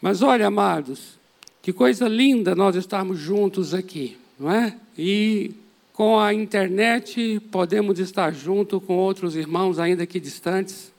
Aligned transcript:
Mas 0.00 0.22
olha, 0.22 0.46
amados, 0.46 1.18
que 1.62 1.72
coisa 1.72 2.08
linda 2.08 2.54
nós 2.54 2.76
estarmos 2.76 3.18
juntos 3.18 3.74
aqui, 3.74 4.16
não 4.38 4.50
é? 4.50 4.76
E 4.96 5.52
com 5.92 6.18
a 6.18 6.32
internet 6.32 7.40
podemos 7.50 7.98
estar 7.98 8.32
junto 8.34 8.80
com 8.80 8.96
outros 8.96 9.34
irmãos 9.34 9.78
ainda 9.78 10.02
aqui 10.02 10.20
distantes. 10.20 10.92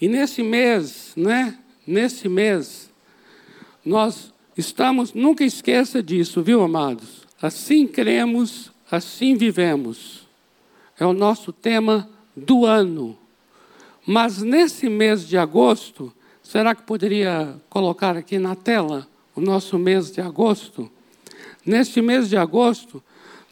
E 0.00 0.08
nesse 0.08 0.42
mês, 0.42 1.12
né? 1.16 1.58
Nesse 1.86 2.28
mês, 2.28 2.90
nós 3.84 4.32
estamos, 4.56 5.12
nunca 5.12 5.44
esqueça 5.44 6.02
disso, 6.02 6.42
viu, 6.42 6.62
amados? 6.62 7.26
Assim 7.40 7.86
cremos, 7.86 8.70
assim 8.90 9.36
vivemos. 9.36 10.26
É 10.98 11.04
o 11.04 11.12
nosso 11.12 11.52
tema 11.52 12.08
do 12.34 12.64
ano. 12.64 13.18
Mas 14.06 14.40
nesse 14.40 14.88
mês 14.88 15.26
de 15.26 15.36
agosto, 15.36 16.12
será 16.40 16.76
que 16.76 16.82
poderia 16.82 17.60
colocar 17.68 18.16
aqui 18.16 18.38
na 18.38 18.54
tela 18.54 19.08
o 19.34 19.40
nosso 19.40 19.76
mês 19.76 20.12
de 20.12 20.20
agosto? 20.20 20.88
Neste 21.64 22.00
mês 22.00 22.28
de 22.28 22.36
agosto, 22.36 23.02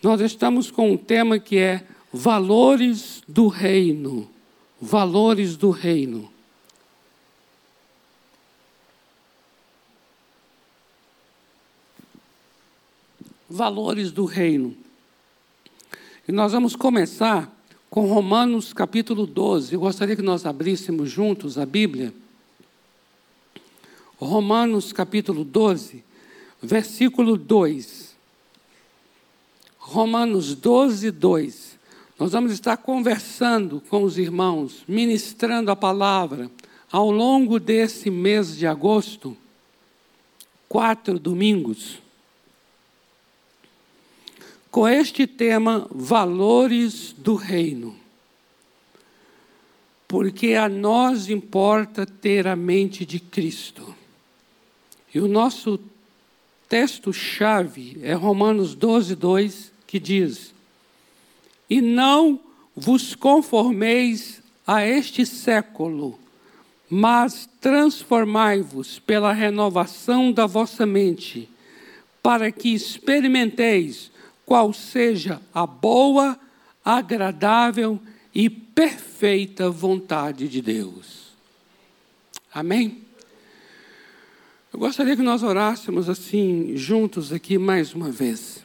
nós 0.01 0.21
estamos 0.21 0.71
com 0.71 0.93
um 0.93 0.97
tema 0.97 1.41
que 1.41 1.59
é 1.59 1.85
Valores 2.13 3.21
do 3.27 3.49
Reino. 3.49 4.31
Valores 4.81 5.57
do 5.57 5.71
Reino. 5.71 6.31
Valores 13.51 14.13
do 14.13 14.25
Reino. 14.25 14.77
E 16.29 16.33
nós 16.33 16.53
vamos 16.53 16.77
começar 16.77 17.54
com 17.95 18.07
Romanos 18.07 18.73
capítulo 18.73 19.25
12. 19.25 19.73
Eu 19.73 19.79
gostaria 19.79 20.17
que 20.17 20.21
nós 20.21 20.45
abríssemos 20.45 21.09
juntos 21.09 21.57
a 21.57 21.65
Bíblia. 21.65 22.13
Romanos 24.17 24.93
capítulo 24.93 25.45
12, 25.45 26.03
versículo 26.61 27.37
2. 27.37 28.17
Romanos 29.79 30.57
12, 30.57 31.13
2. 31.13 31.79
Nós 32.19 32.33
vamos 32.33 32.51
estar 32.51 32.77
conversando 32.79 33.81
com 33.89 34.03
os 34.03 34.19
irmãos, 34.19 34.83
ministrando 34.89 35.71
a 35.71 35.77
palavra 35.77 36.51
ao 36.91 37.13
longo 37.13 37.61
desse 37.61 38.11
mês 38.11 38.57
de 38.57 38.67
agosto, 38.67 39.37
quatro 40.69 41.17
domingos, 41.17 42.03
com 44.75 44.89
este 44.89 45.25
tema 45.25 45.87
Valores 45.89 47.15
do 47.17 47.37
Reino. 47.37 47.95
Porque 50.09 50.55
a 50.55 50.69
nós 50.69 51.31
importa 51.31 52.05
ter 52.05 52.49
a 52.49 52.57
mente 52.57 53.07
de 53.07 53.21
Cristo. 53.21 53.95
E 55.15 55.21
o 55.21 55.29
nosso 55.29 55.79
texto-chave 56.69 58.01
é 58.03 58.15
Romanos 58.15 58.75
12, 58.75 59.15
2 59.15 59.73
que 59.87 60.01
diz: 60.01 60.53
E 61.71 61.81
não 61.81 62.41
vos 62.75 63.15
conformeis 63.15 64.43
a 64.67 64.85
este 64.85 65.25
século, 65.25 66.19
mas 66.91 67.49
transformai-vos 67.61 68.99
pela 68.99 69.33
renovação 69.33 70.33
da 70.33 70.47
vossa 70.47 70.85
mente, 70.85 71.49
para 72.21 72.51
que 72.51 72.75
experimenteis 72.75 74.13
qual 74.45 74.73
seja 74.73 75.41
a 75.53 75.67
boa, 75.67 76.39
agradável 76.85 78.01
e 78.35 78.51
perfeita 78.51 79.71
vontade 79.71 80.49
de 80.49 80.61
Deus. 80.61 81.33
Amém? 82.53 83.03
Eu 84.73 84.79
gostaria 84.79 85.17
que 85.17 85.23
nós 85.23 85.43
orássemos 85.43 86.09
assim, 86.09 86.77
juntos 86.77 87.33
aqui 87.33 87.59
mais 87.59 87.95
uma 87.95 88.11
vez. 88.11 88.65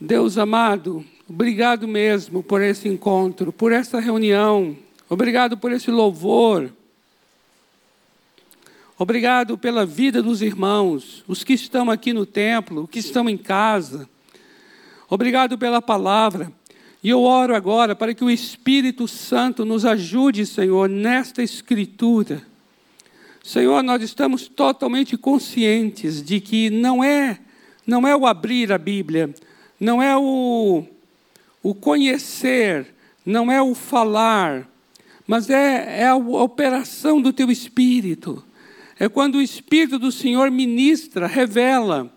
Deus 0.00 0.38
amado, 0.38 1.04
obrigado 1.28 1.88
mesmo 1.88 2.42
por 2.42 2.62
esse 2.62 2.88
encontro, 2.88 3.52
por 3.52 3.72
essa 3.72 3.98
reunião, 3.98 4.76
obrigado 5.08 5.56
por 5.56 5.72
esse 5.72 5.90
louvor. 5.90 6.70
Obrigado 8.98 9.58
pela 9.58 9.84
vida 9.84 10.22
dos 10.22 10.40
irmãos, 10.40 11.22
os 11.28 11.44
que 11.44 11.52
estão 11.52 11.90
aqui 11.90 12.14
no 12.14 12.24
templo, 12.24 12.84
os 12.84 12.90
que 12.90 12.98
estão 12.98 13.28
em 13.28 13.36
casa. 13.36 14.08
Obrigado 15.08 15.56
pela 15.56 15.80
palavra. 15.80 16.52
E 17.02 17.08
eu 17.08 17.22
oro 17.22 17.54
agora 17.54 17.94
para 17.94 18.12
que 18.12 18.24
o 18.24 18.30
Espírito 18.30 19.06
Santo 19.06 19.64
nos 19.64 19.84
ajude, 19.84 20.44
Senhor, 20.44 20.88
nesta 20.88 21.42
escritura. 21.42 22.42
Senhor, 23.42 23.80
nós 23.84 24.02
estamos 24.02 24.48
totalmente 24.48 25.16
conscientes 25.16 26.20
de 26.20 26.40
que 26.40 26.68
não 26.68 27.04
é 27.04 27.38
não 27.86 28.08
é 28.08 28.16
o 28.16 28.26
abrir 28.26 28.72
a 28.72 28.78
Bíblia, 28.78 29.32
não 29.78 30.02
é 30.02 30.16
o, 30.16 30.84
o 31.62 31.72
conhecer, 31.72 32.92
não 33.24 33.52
é 33.52 33.62
o 33.62 33.76
falar, 33.76 34.68
mas 35.24 35.48
é, 35.48 36.00
é 36.00 36.06
a 36.08 36.16
operação 36.16 37.20
do 37.20 37.32
teu 37.32 37.48
Espírito. 37.48 38.44
É 38.98 39.08
quando 39.08 39.36
o 39.36 39.42
Espírito 39.42 40.00
do 40.00 40.10
Senhor 40.10 40.50
ministra, 40.50 41.28
revela, 41.28 42.12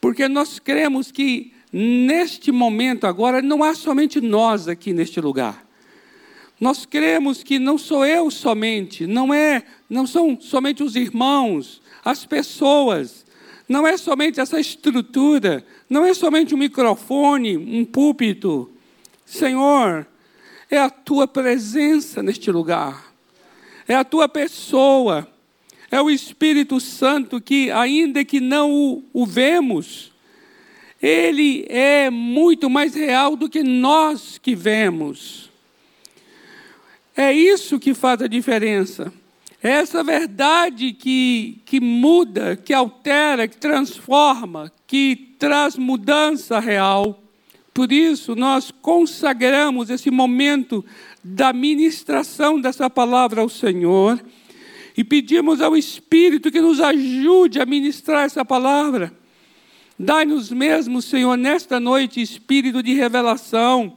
porque 0.00 0.26
nós 0.26 0.58
cremos 0.58 1.12
que 1.12 1.53
neste 1.76 2.52
momento 2.52 3.04
agora 3.04 3.42
não 3.42 3.64
há 3.64 3.74
somente 3.74 4.20
nós 4.20 4.68
aqui 4.68 4.92
neste 4.92 5.20
lugar. 5.20 5.66
Nós 6.60 6.86
cremos 6.86 7.42
que 7.42 7.58
não 7.58 7.76
sou 7.76 8.06
eu 8.06 8.30
somente, 8.30 9.08
não 9.08 9.34
é, 9.34 9.64
não 9.90 10.06
são 10.06 10.40
somente 10.40 10.84
os 10.84 10.94
irmãos, 10.94 11.82
as 12.04 12.24
pessoas, 12.24 13.26
não 13.68 13.84
é 13.84 13.96
somente 13.96 14.38
essa 14.38 14.60
estrutura, 14.60 15.66
não 15.90 16.06
é 16.06 16.14
somente 16.14 16.54
um 16.54 16.58
microfone, 16.58 17.56
um 17.56 17.84
púlpito. 17.84 18.70
Senhor, 19.26 20.06
é 20.70 20.78
a 20.78 20.88
tua 20.88 21.26
presença 21.26 22.22
neste 22.22 22.52
lugar, 22.52 23.12
é 23.88 23.96
a 23.96 24.04
tua 24.04 24.28
pessoa, 24.28 25.26
é 25.90 26.00
o 26.00 26.08
Espírito 26.08 26.78
Santo 26.78 27.40
que, 27.40 27.68
ainda 27.72 28.24
que 28.24 28.38
não 28.38 28.70
o, 28.70 29.04
o 29.12 29.26
vemos, 29.26 30.13
ele 31.02 31.66
é 31.68 32.10
muito 32.10 32.70
mais 32.70 32.94
real 32.94 33.36
do 33.36 33.48
que 33.48 33.62
nós 33.62 34.38
que 34.38 34.54
vemos. 34.54 35.50
É 37.16 37.32
isso 37.32 37.78
que 37.78 37.94
faz 37.94 38.22
a 38.22 38.26
diferença. 38.26 39.12
É 39.62 39.70
essa 39.70 40.02
verdade 40.04 40.92
que, 40.92 41.60
que 41.64 41.80
muda, 41.80 42.54
que 42.56 42.74
altera, 42.74 43.48
que 43.48 43.56
transforma, 43.56 44.70
que 44.86 45.34
traz 45.38 45.76
mudança 45.76 46.58
real. 46.60 47.22
Por 47.72 47.90
isso, 47.90 48.34
nós 48.34 48.70
consagramos 48.70 49.90
esse 49.90 50.10
momento 50.10 50.84
da 51.22 51.52
ministração 51.52 52.60
dessa 52.60 52.90
palavra 52.90 53.40
ao 53.40 53.48
Senhor 53.48 54.22
e 54.96 55.02
pedimos 55.02 55.60
ao 55.60 55.76
Espírito 55.76 56.50
que 56.50 56.60
nos 56.60 56.80
ajude 56.80 57.60
a 57.60 57.66
ministrar 57.66 58.24
essa 58.24 58.44
palavra. 58.44 59.12
Dai-nos 59.98 60.50
mesmo, 60.50 61.00
Senhor, 61.00 61.36
nesta 61.36 61.78
noite, 61.78 62.20
espírito 62.20 62.82
de 62.82 62.94
revelação. 62.94 63.96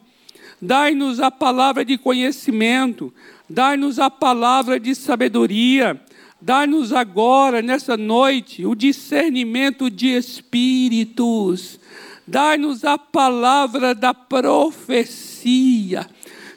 Dai-nos 0.62 1.20
a 1.20 1.30
palavra 1.30 1.86
de 1.86 1.98
conhecimento 1.98 3.14
Dai-nos 3.50 3.98
a 3.98 4.10
palavra 4.10 4.80
de 4.80 4.94
sabedoria. 4.94 6.00
Dai-nos 6.42 6.92
agora, 6.92 7.62
nessa 7.62 7.96
noite, 7.96 8.66
o 8.66 8.76
discernimento 8.76 9.90
de 9.90 10.08
espíritos. 10.08 11.80
Dai-nos 12.26 12.84
a 12.84 12.98
palavra 12.98 13.96
da 13.96 14.14
profecia. 14.14 16.06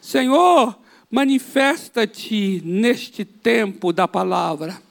Senhor, 0.00 0.76
manifesta-te 1.08 2.60
neste 2.64 3.24
tempo 3.24 3.92
da 3.92 4.08
palavra. 4.08 4.82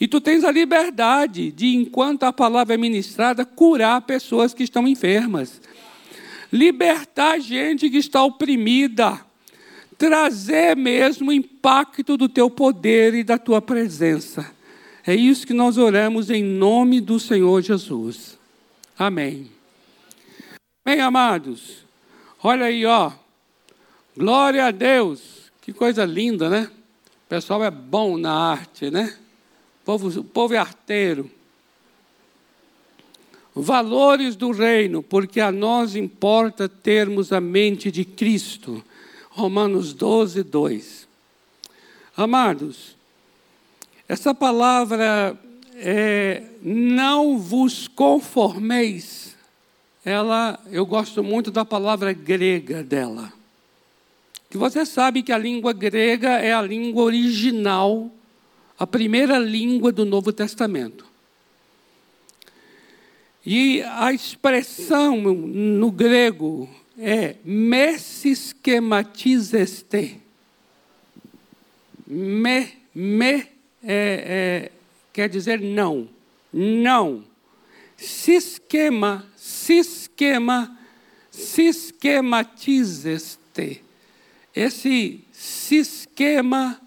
E 0.00 0.08
tu 0.08 0.20
tens 0.20 0.44
a 0.44 0.50
liberdade 0.50 1.52
de, 1.52 1.76
enquanto 1.76 2.22
a 2.22 2.32
palavra 2.32 2.74
é 2.74 2.78
ministrada, 2.78 3.44
curar 3.44 4.00
pessoas 4.00 4.54
que 4.54 4.62
estão 4.62 4.88
enfermas. 4.88 5.60
Libertar 6.50 7.38
gente 7.38 7.90
que 7.90 7.98
está 7.98 8.24
oprimida 8.24 9.20
trazer 10.00 10.74
mesmo 10.74 11.28
o 11.28 11.32
impacto 11.32 12.16
do 12.16 12.26
teu 12.26 12.48
poder 12.48 13.12
e 13.12 13.22
da 13.22 13.36
tua 13.36 13.60
presença. 13.60 14.50
É 15.06 15.14
isso 15.14 15.46
que 15.46 15.52
nós 15.52 15.76
oramos 15.76 16.30
em 16.30 16.42
nome 16.42 17.02
do 17.02 17.20
Senhor 17.20 17.60
Jesus. 17.60 18.38
Amém. 18.98 19.50
Bem, 20.82 21.02
amados, 21.02 21.84
olha 22.42 22.64
aí, 22.64 22.86
ó. 22.86 23.12
Glória 24.16 24.64
a 24.64 24.70
Deus. 24.70 25.52
Que 25.60 25.70
coisa 25.70 26.06
linda, 26.06 26.48
né? 26.48 26.70
O 27.26 27.28
pessoal 27.28 27.62
é 27.62 27.70
bom 27.70 28.16
na 28.16 28.32
arte, 28.32 28.90
né? 28.90 29.14
O 29.82 29.84
povo, 29.84 30.20
o 30.20 30.24
povo 30.24 30.54
é 30.54 30.58
arteiro. 30.58 31.30
Valores 33.54 34.36
do 34.36 34.52
reino, 34.52 35.02
porque 35.02 35.40
a 35.40 35.50
nós 35.50 35.96
importa 35.96 36.68
termos 36.68 37.32
a 37.32 37.40
mente 37.40 37.90
de 37.90 38.04
Cristo 38.04 38.82
Romanos 39.30 39.94
12, 39.94 40.42
2. 40.42 41.08
Amados, 42.16 42.96
Essa 44.08 44.34
palavra 44.34 45.38
é, 45.76 46.42
não 46.60 47.38
vos 47.38 47.86
conformeis, 47.86 49.36
ela, 50.04 50.58
eu 50.70 50.84
gosto 50.84 51.22
muito 51.22 51.50
da 51.50 51.64
palavra 51.64 52.12
grega 52.12 52.82
dela. 52.82 53.32
Que 54.50 54.58
você 54.58 54.84
sabe 54.84 55.22
que 55.22 55.30
a 55.30 55.38
língua 55.38 55.72
grega 55.72 56.30
é 56.30 56.52
a 56.52 56.60
língua 56.60 57.04
original, 57.04 58.10
a 58.80 58.86
primeira 58.86 59.38
língua 59.38 59.92
do 59.92 60.06
Novo 60.06 60.32
Testamento. 60.32 61.04
E 63.44 63.82
a 63.82 64.10
expressão 64.10 65.20
no 65.20 65.90
grego 65.90 66.66
é 66.98 67.36
messiskematizeste. 67.44 70.18
Me, 72.06 72.68
me 72.94 73.46
é, 73.84 73.84
é, 73.84 74.72
quer 75.12 75.28
dizer 75.28 75.60
não. 75.60 76.08
Não. 76.50 77.22
Sistema, 77.98 79.26
sistema, 79.36 80.74
sistematizeste. 81.30 83.84
Esse 84.54 85.20
sistema 85.30 86.80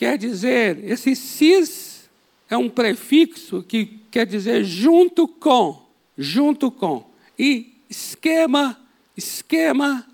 quer 0.00 0.16
dizer, 0.16 0.82
esse 0.82 1.14
cis 1.14 2.08
é 2.48 2.56
um 2.56 2.70
prefixo 2.70 3.62
que 3.62 4.00
quer 4.10 4.24
dizer 4.24 4.64
junto 4.64 5.28
com, 5.28 5.86
junto 6.16 6.70
com. 6.70 7.04
E 7.38 7.74
esquema, 7.86 8.80
esquema, 9.14 10.06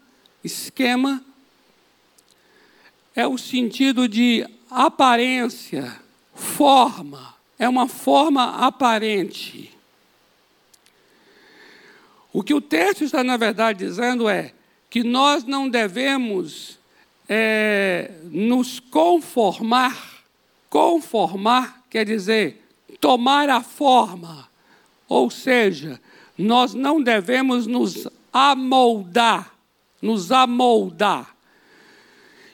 esquema 0.43 1.25
é 3.15 3.29
o 3.29 3.39
sentido 3.39 4.09
de 4.09 4.45
aparência, 4.69 6.01
forma, 6.35 7.37
é 7.57 7.69
uma 7.69 7.87
forma 7.87 8.67
aparente. 8.67 9.71
O 12.33 12.43
que 12.43 12.53
o 12.53 12.61
texto 12.61 13.05
está, 13.05 13.23
na 13.23 13.37
verdade, 13.37 13.87
dizendo 13.87 14.29
é 14.29 14.53
que 14.91 15.05
nós 15.05 15.45
não 15.45 15.69
devemos 15.69 16.76
é, 17.29 18.11
nos 18.31 18.81
conformar. 18.81 20.23
Conformar 20.69 21.85
quer 21.89 22.05
dizer 22.05 22.63
tomar 23.01 23.49
a 23.49 23.63
forma, 23.63 24.49
ou 25.09 25.31
seja, 25.31 26.01
nós 26.37 26.75
não 26.75 27.03
devemos 27.03 27.67
nos 27.67 28.09
amoldar, 28.33 29.55
nos 30.01 30.33
amoldar. 30.33 31.35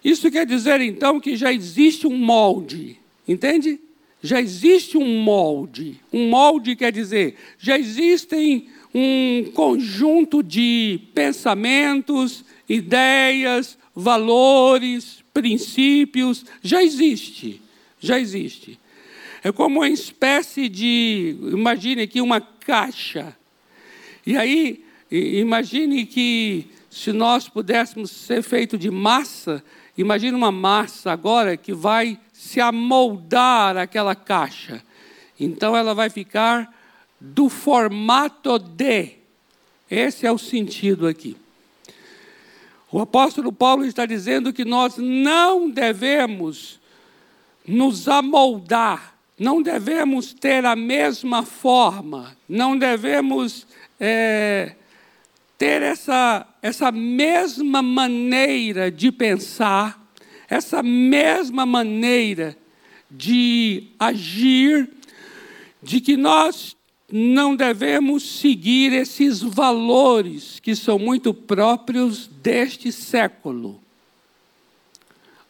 Isso 0.04 0.30
quer 0.30 0.44
dizer 0.44 0.80
então 0.80 1.20
que 1.20 1.36
já 1.36 1.52
existe 1.52 2.06
um 2.06 2.16
molde, 2.16 2.98
entende? 3.26 3.80
Já 4.22 4.40
existe 4.40 4.96
um 4.96 5.22
molde. 5.22 6.00
Um 6.12 6.28
molde 6.28 6.76
quer 6.76 6.92
dizer, 6.92 7.36
já 7.58 7.78
existem 7.78 8.68
um 8.94 9.50
conjunto 9.54 10.42
de 10.42 11.00
pensamentos, 11.14 12.44
ideias, 12.68 13.78
valores, 13.94 15.22
princípios, 15.32 16.44
já 16.62 16.82
existe, 16.82 17.60
já 17.98 18.18
existe. 18.18 18.78
É 19.42 19.50
como 19.50 19.80
uma 19.80 19.88
espécie 19.88 20.68
de, 20.68 21.36
imagine 21.52 22.02
aqui 22.02 22.20
uma 22.20 22.40
caixa. 22.40 23.36
E 24.24 24.36
aí, 24.36 24.84
imagine 25.10 26.06
que 26.06 26.66
se 26.88 27.12
nós 27.12 27.48
pudéssemos 27.48 28.10
ser 28.10 28.42
feito 28.42 28.78
de 28.78 28.90
massa, 28.90 29.64
imagine 29.96 30.36
uma 30.36 30.52
massa 30.52 31.10
agora 31.10 31.56
que 31.56 31.72
vai 31.72 32.18
se 32.32 32.60
amoldar 32.60 33.76
aquela 33.76 34.14
caixa. 34.14 34.82
Então 35.38 35.76
ela 35.76 35.94
vai 35.94 36.08
ficar 36.08 36.72
do 37.20 37.48
formato 37.48 38.58
de. 38.58 39.14
Esse 39.90 40.26
é 40.26 40.32
o 40.32 40.38
sentido 40.38 41.06
aqui. 41.06 41.36
O 42.92 43.00
apóstolo 43.00 43.52
Paulo 43.52 43.84
está 43.84 44.06
dizendo 44.06 44.52
que 44.52 44.64
nós 44.64 44.96
não 44.98 45.68
devemos 45.68 46.78
nos 47.66 48.06
amoldar 48.06 49.12
não 49.42 49.60
devemos 49.60 50.32
ter 50.32 50.64
a 50.64 50.76
mesma 50.76 51.42
forma, 51.42 52.36
não 52.48 52.78
devemos 52.78 53.66
é, 53.98 54.76
ter 55.58 55.82
essa, 55.82 56.46
essa 56.62 56.92
mesma 56.92 57.82
maneira 57.82 58.88
de 58.88 59.10
pensar, 59.10 60.00
essa 60.48 60.80
mesma 60.80 61.66
maneira 61.66 62.56
de 63.10 63.88
agir, 63.98 64.88
de 65.82 66.00
que 66.00 66.16
nós 66.16 66.76
não 67.14 67.54
devemos 67.54 68.40
seguir 68.40 68.90
esses 68.94 69.42
valores 69.42 70.58
que 70.58 70.74
são 70.74 70.98
muito 70.98 71.34
próprios 71.34 72.26
deste 72.26 72.90
século. 72.90 73.78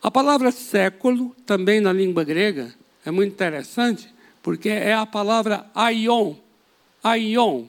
A 0.02 0.10
palavra 0.10 0.50
século, 0.50 1.32
também 1.46 1.80
na 1.80 1.92
língua 1.92 2.24
grega, 2.24 2.74
é 3.06 3.12
muito 3.12 3.32
interessante, 3.32 4.12
porque 4.42 4.68
é 4.68 4.92
a 4.92 5.06
palavra 5.06 5.64
aion. 5.72 6.34
Aion. 7.00 7.66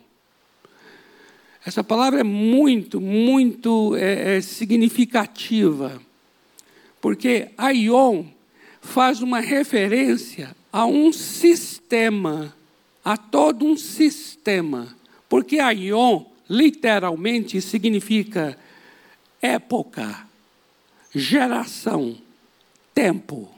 Essa 1.64 1.84
palavra 1.84 2.22
é 2.22 2.24
muito, 2.24 3.00
muito 3.00 3.96
é, 3.96 4.38
é 4.38 4.42
significativa, 4.42 6.02
porque 7.00 7.50
aion 7.56 8.26
faz 8.82 9.22
uma 9.22 9.40
referência 9.40 10.56
a 10.72 10.88
um 10.88 11.14
sistema, 11.14 12.56
a 13.04 13.18
todo 13.18 13.66
um 13.66 13.76
sistema. 13.76 14.96
Porque 15.28 15.60
aion, 15.60 16.24
literalmente, 16.50 17.60
significa 17.62 18.58
época, 19.42 20.28
geração, 21.14 22.16
tempo. 22.94 23.50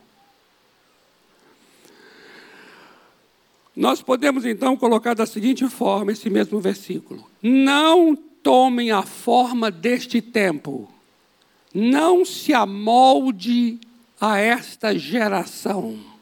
Nós 3.75 4.01
podemos 4.01 4.45
então 4.45 4.77
colocar 4.77 5.13
da 5.13 5.25
seguinte 5.25 5.67
forma 5.67 6.13
esse 6.13 6.29
mesmo 6.29 6.59
versículo: 6.59 7.29
Não 7.43 8.15
tomem 8.15 8.91
a 8.91 9.03
forma 9.03 9.69
deste 9.69 10.21
tempo, 10.21 10.89
não 11.73 12.23
se 12.23 12.53
amolde 12.53 13.79
a 14.19 14.39
esta 14.39 14.97
geração. 14.97 16.14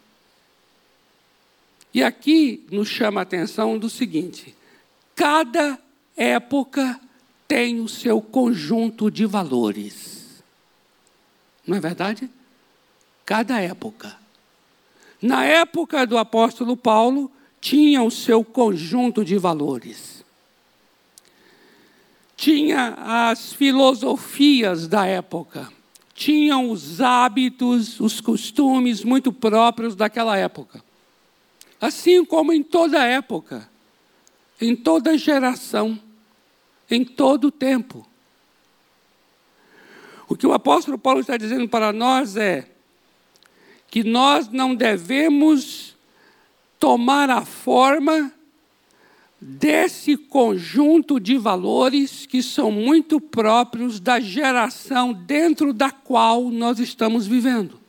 E 1.94 2.02
aqui 2.02 2.66
nos 2.72 2.88
chama 2.88 3.22
a 3.22 3.24
atenção 3.24 3.78
do 3.78 3.90
seguinte: 3.90 4.56
cada 5.16 5.78
época 6.18 7.00
tem 7.48 7.80
o 7.80 7.88
seu 7.88 8.20
conjunto 8.20 9.12
de 9.12 9.26
valores. 9.26 10.44
Não 11.68 11.78
é 11.78 11.80
verdade? 11.80 12.30
Cada 13.26 13.60
época. 13.62 14.18
Na 15.22 15.46
época 15.46 16.06
do 16.06 16.18
apóstolo 16.18 16.76
Paulo, 16.76 17.32
tinha 17.62 18.04
o 18.04 18.12
seu 18.12 18.44
conjunto 18.44 19.24
de 19.24 19.38
valores. 19.38 20.26
Tinha 22.36 22.96
as 22.98 23.54
filosofias 23.54 24.86
da 24.86 25.06
época, 25.06 25.72
tinham 26.14 26.70
os 26.70 27.00
hábitos, 27.00 28.02
os 28.02 28.20
costumes 28.20 29.04
muito 29.04 29.32
próprios 29.32 29.96
daquela 29.96 30.36
época. 30.36 30.84
Assim 31.84 32.24
como 32.24 32.54
em 32.54 32.64
toda 32.64 33.04
época, 33.04 33.70
em 34.62 34.74
toda 34.74 35.18
geração, 35.18 36.00
em 36.90 37.04
todo 37.04 37.52
tempo. 37.52 38.08
O 40.26 40.38
que 40.38 40.48
o 40.48 40.54
apóstolo 40.54 40.98
Paulo 40.98 41.20
está 41.20 41.36
dizendo 41.36 41.68
para 41.68 41.92
nós 41.92 42.38
é 42.38 42.72
que 43.92 44.02
nós 44.02 44.48
não 44.48 44.74
devemos 44.74 45.94
tomar 46.80 47.30
a 47.30 47.44
forma 47.44 48.32
desse 49.42 50.16
conjunto 50.16 51.20
de 51.20 51.38
valores 51.38 52.26
que 52.26 52.42
são 52.42 52.72
muito 52.72 53.20
próprios 53.20 54.00
da 54.00 54.22
geração 54.22 55.12
dentro 55.12 55.74
da 55.74 55.92
qual 55.92 56.50
nós 56.50 56.80
estamos 56.80 57.28
vivendo. 57.28 57.83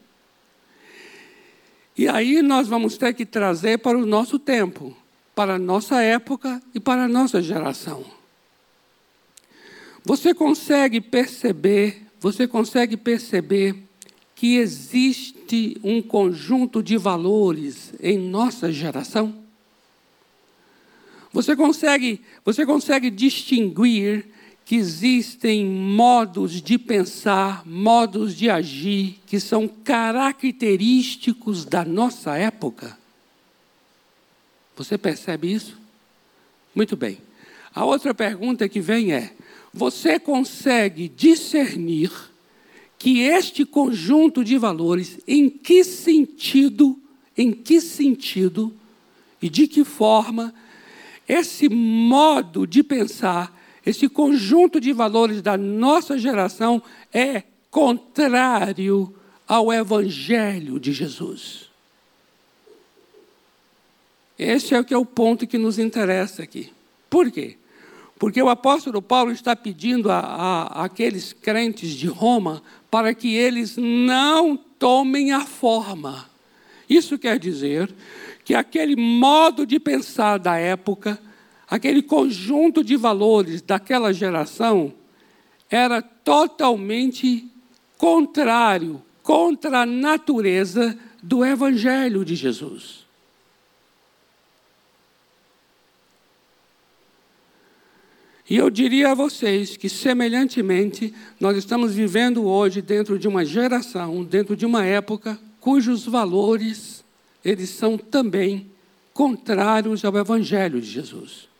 E 1.96 2.08
aí 2.08 2.42
nós 2.42 2.66
vamos 2.66 2.96
ter 2.96 3.14
que 3.14 3.24
trazer 3.24 3.78
para 3.78 3.96
o 3.96 4.04
nosso 4.04 4.38
tempo, 4.38 4.96
para 5.34 5.54
a 5.54 5.58
nossa 5.58 6.02
época 6.02 6.60
e 6.74 6.80
para 6.80 7.04
a 7.04 7.08
nossa 7.08 7.40
geração. 7.40 8.04
Você 10.04 10.34
consegue 10.34 11.00
perceber, 11.00 12.02
você 12.20 12.46
consegue 12.46 12.96
perceber 12.96 13.76
que 14.34 14.56
existe 14.56 15.78
um 15.82 16.02
conjunto 16.02 16.82
de 16.82 16.96
valores 16.96 17.94
em 18.00 18.18
nossa 18.18 18.72
geração? 18.72 19.42
Você 21.32 21.56
consegue, 21.56 22.20
você 22.44 22.66
consegue 22.66 23.08
distinguir 23.08 24.26
que 24.64 24.76
existem 24.76 25.66
modos 25.66 26.62
de 26.62 26.78
pensar, 26.78 27.66
modos 27.66 28.34
de 28.34 28.48
agir 28.48 29.20
que 29.26 29.38
são 29.38 29.68
característicos 29.68 31.64
da 31.64 31.84
nossa 31.84 32.36
época? 32.36 32.98
Você 34.76 34.96
percebe 34.96 35.52
isso? 35.52 35.78
Muito 36.74 36.96
bem. 36.96 37.18
A 37.74 37.84
outra 37.84 38.14
pergunta 38.14 38.68
que 38.68 38.80
vem 38.80 39.12
é: 39.12 39.32
você 39.72 40.18
consegue 40.18 41.08
discernir 41.08 42.10
que 42.98 43.20
este 43.20 43.64
conjunto 43.66 44.42
de 44.42 44.56
valores, 44.56 45.18
em 45.28 45.50
que 45.50 45.84
sentido, 45.84 46.98
em 47.36 47.52
que 47.52 47.80
sentido 47.80 48.74
e 49.42 49.50
de 49.50 49.68
que 49.68 49.84
forma 49.84 50.54
esse 51.28 51.68
modo 51.68 52.66
de 52.66 52.82
pensar 52.82 53.52
esse 53.86 54.08
conjunto 54.08 54.80
de 54.80 54.92
valores 54.92 55.42
da 55.42 55.56
nossa 55.56 56.18
geração 56.18 56.82
é 57.12 57.42
contrário 57.70 59.14
ao 59.46 59.72
Evangelho 59.72 60.80
de 60.80 60.92
Jesus. 60.92 61.68
Esse 64.38 64.74
é 64.74 64.80
o 64.80 64.84
que 64.84 64.94
é 64.94 64.98
o 64.98 65.04
ponto 65.04 65.46
que 65.46 65.58
nos 65.58 65.78
interessa 65.78 66.42
aqui. 66.42 66.72
Por 67.10 67.30
quê? 67.30 67.56
Porque 68.18 68.42
o 68.42 68.48
apóstolo 68.48 69.02
Paulo 69.02 69.32
está 69.32 69.54
pedindo 69.54 70.10
a, 70.10 70.18
a, 70.18 70.84
aqueles 70.84 71.32
crentes 71.32 71.90
de 71.90 72.06
Roma 72.06 72.62
para 72.90 73.12
que 73.12 73.34
eles 73.34 73.76
não 73.76 74.56
tomem 74.56 75.32
a 75.32 75.44
forma. 75.44 76.28
Isso 76.88 77.18
quer 77.18 77.38
dizer 77.38 77.92
que 78.44 78.54
aquele 78.54 78.96
modo 78.96 79.66
de 79.66 79.78
pensar 79.78 80.38
da 80.38 80.56
época 80.56 81.18
aquele 81.74 82.02
conjunto 82.02 82.84
de 82.84 82.96
valores 82.96 83.60
daquela 83.60 84.12
geração 84.12 84.94
era 85.68 86.00
totalmente 86.00 87.50
contrário, 87.98 89.02
contra 89.24 89.80
a 89.80 89.86
natureza 89.86 90.96
do 91.20 91.44
Evangelho 91.44 92.24
de 92.24 92.36
Jesus. 92.36 93.04
E 98.48 98.56
eu 98.56 98.70
diria 98.70 99.10
a 99.10 99.14
vocês 99.14 99.76
que, 99.76 99.88
semelhantemente, 99.88 101.12
nós 101.40 101.56
estamos 101.56 101.92
vivendo 101.92 102.44
hoje 102.44 102.80
dentro 102.82 103.18
de 103.18 103.26
uma 103.26 103.44
geração, 103.44 104.22
dentro 104.22 104.54
de 104.54 104.64
uma 104.64 104.84
época, 104.84 105.40
cujos 105.58 106.04
valores, 106.06 107.02
eles 107.44 107.70
são 107.70 107.98
também 107.98 108.70
contrários 109.12 110.04
ao 110.04 110.16
Evangelho 110.16 110.80
de 110.80 110.88
Jesus. 110.88 111.53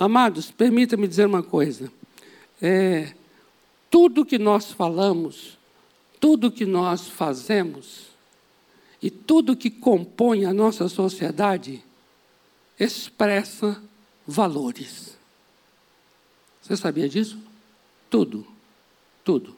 Amados, 0.00 0.50
permita-me 0.50 1.06
dizer 1.06 1.26
uma 1.26 1.42
coisa. 1.42 1.92
É, 2.62 3.12
tudo 3.90 4.24
que 4.24 4.38
nós 4.38 4.72
falamos, 4.72 5.58
tudo 6.18 6.50
que 6.50 6.64
nós 6.64 7.06
fazemos 7.06 8.06
e 9.02 9.10
tudo 9.10 9.54
que 9.54 9.68
compõe 9.68 10.46
a 10.46 10.54
nossa 10.54 10.88
sociedade 10.88 11.84
expressa 12.78 13.78
valores. 14.26 15.18
Você 16.62 16.78
sabia 16.78 17.06
disso? 17.06 17.38
Tudo. 18.08 18.46
Tudo. 19.22 19.54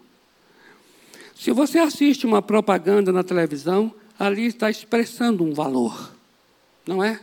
Se 1.37 1.53
você 1.53 1.79
assiste 1.79 2.27
uma 2.27 2.43
propaganda 2.43 3.13
na 3.13 3.23
televisão, 3.23 3.95
ali 4.19 4.47
está 4.47 4.69
expressando 4.69 5.45
um 5.45 5.55
valor, 5.55 6.13
não 6.85 7.03
é? 7.03 7.21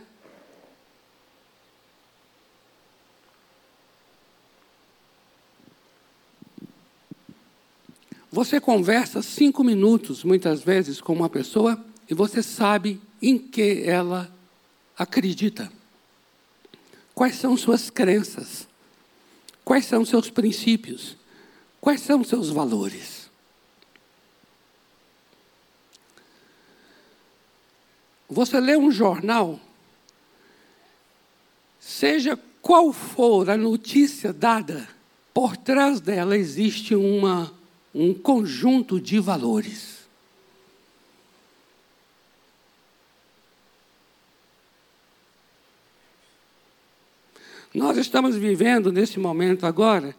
Você 8.32 8.60
conversa 8.60 9.22
cinco 9.22 9.64
minutos, 9.64 10.22
muitas 10.22 10.62
vezes, 10.62 11.00
com 11.00 11.12
uma 11.12 11.28
pessoa 11.28 11.84
e 12.08 12.14
você 12.14 12.42
sabe 12.42 13.00
em 13.20 13.36
que 13.36 13.82
ela 13.84 14.32
acredita. 14.96 15.70
Quais 17.12 17.34
são 17.34 17.56
suas 17.56 17.90
crenças? 17.90 18.68
Quais 19.64 19.84
são 19.84 20.04
seus 20.04 20.30
princípios? 20.30 21.16
Quais 21.80 22.02
são 22.02 22.22
seus 22.22 22.50
valores? 22.50 23.28
Você 28.28 28.60
lê 28.60 28.76
um 28.76 28.92
jornal, 28.92 29.58
seja 31.80 32.38
qual 32.62 32.92
for 32.92 33.50
a 33.50 33.56
notícia 33.56 34.32
dada, 34.32 34.88
por 35.34 35.56
trás 35.56 36.00
dela 36.00 36.36
existe 36.36 36.94
uma 36.94 37.59
um 37.94 38.14
conjunto 38.14 39.00
de 39.00 39.18
valores. 39.18 40.00
Nós 47.72 47.96
estamos 47.96 48.36
vivendo 48.36 48.90
nesse 48.90 49.18
momento 49.18 49.64
agora 49.64 50.14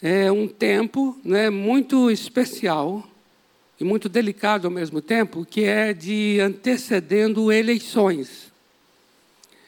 é 0.00 0.30
um 0.30 0.46
tempo 0.46 1.18
né, 1.24 1.50
muito 1.50 2.10
especial 2.10 3.08
e 3.80 3.84
muito 3.84 4.08
delicado 4.08 4.66
ao 4.66 4.70
mesmo 4.70 5.00
tempo, 5.00 5.44
que 5.44 5.64
é 5.64 5.92
de 5.92 6.38
antecedendo 6.40 7.50
eleições. 7.50 8.45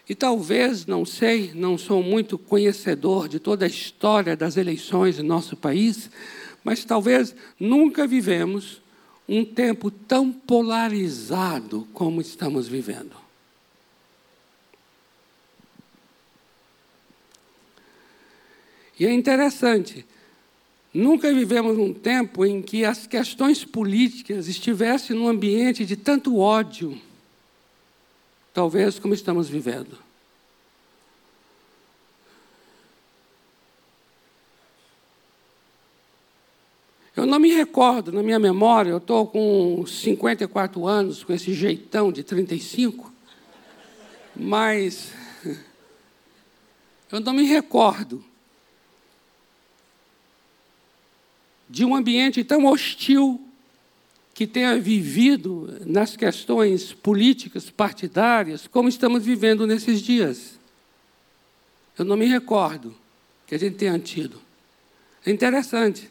E 0.09 0.15
talvez, 0.15 0.87
não 0.87 1.05
sei, 1.05 1.53
não 1.55 1.77
sou 1.77 2.03
muito 2.03 2.39
conhecedor 2.39 3.29
de 3.29 3.39
toda 3.39 3.67
a 3.67 3.69
história 3.69 4.35
das 4.35 4.57
eleições 4.57 5.19
em 5.19 5.23
nosso 5.23 5.55
país, 5.55 6.11
mas 6.65 6.85
talvez 6.85 7.35
nunca 7.61 8.07
vivemos 8.07 8.81
um 9.29 9.45
tempo 9.45 9.91
tão 9.91 10.33
polarizado 10.33 11.87
como 11.93 12.23
estamos 12.23 12.67
vivendo. 12.67 13.17
E 18.99 19.07
é 19.07 19.13
interessante, 19.13 20.05
nunca 20.93 21.33
vivemos 21.33 21.79
um 21.79 21.93
tempo 21.93 22.45
em 22.45 22.63
que 22.63 22.85
as 22.85 23.07
questões 23.07 23.63
políticas 23.63 24.49
estivessem 24.49 25.15
num 25.15 25.29
ambiente 25.29 25.85
de 25.85 25.97
tanto 25.97 26.39
ódio, 26.39 26.99
talvez 28.59 28.99
como 28.99 29.15
estamos 29.15 29.49
vivendo. 29.49 29.97
Eu 37.15 37.25
não 37.25 37.39
me 37.39 37.53
recordo, 37.53 38.11
na 38.11 38.21
minha 38.21 38.41
memória, 38.41 38.91
eu 38.91 38.99
estou 38.99 39.29
com 39.29 39.87
54 39.87 40.89
anos, 40.89 41.23
com 41.23 41.33
esse 41.33 41.55
jeitão 41.55 42.11
de 42.11 42.25
35, 42.25 43.13
mas 44.35 45.13
eu 47.13 47.21
não 47.21 47.33
me 47.33 47.45
recordo 47.45 48.25
de 51.71 51.85
um 51.85 51.95
ambiente 51.95 52.43
tão 52.43 52.65
hostil 52.65 53.48
que 54.39 54.47
tenha 54.47 54.79
vivido 54.79 55.69
nas 55.85 56.15
questões 56.15 56.93
políticas, 56.93 57.71
partidárias, 57.71 58.69
como 58.69 58.89
estamos 58.89 59.25
vivendo 59.25 59.67
nesses 59.67 60.01
dias. 60.01 60.61
Eu 61.99 62.05
não 62.05 62.17
me 62.17 62.25
recordo 62.25 62.95
que 63.49 63.57
a 63.57 63.59
gente 63.59 63.75
tenha 63.75 63.99
tido. 63.99 64.41
É 65.27 65.33
interessante. 65.33 66.09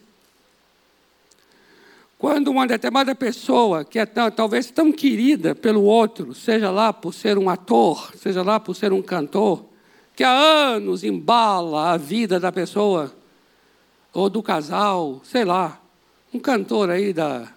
Quando 2.17 2.49
uma 2.49 2.67
determinada 2.67 3.15
pessoa, 3.15 3.85
que 3.85 3.97
é 3.97 4.05
talvez 4.05 4.69
tão 4.71 4.91
querida 4.91 5.55
pelo 5.55 5.83
outro, 5.83 6.35
seja 6.35 6.69
lá 6.69 6.91
por 6.91 7.13
ser 7.13 7.37
um 7.37 7.49
ator, 7.49 8.11
seja 8.17 8.43
lá 8.43 8.59
por 8.59 8.75
ser 8.75 8.91
um 8.91 9.01
cantor, 9.01 9.63
que 10.13 10.25
há 10.25 10.31
anos 10.73 11.01
embala 11.01 11.93
a 11.93 11.97
vida 11.97 12.41
da 12.41 12.51
pessoa, 12.51 13.15
ou 14.13 14.29
do 14.29 14.43
casal, 14.43 15.21
sei 15.23 15.45
lá, 15.45 15.81
um 16.33 16.39
cantor 16.39 16.89
aí 16.89 17.13
da 17.13 17.55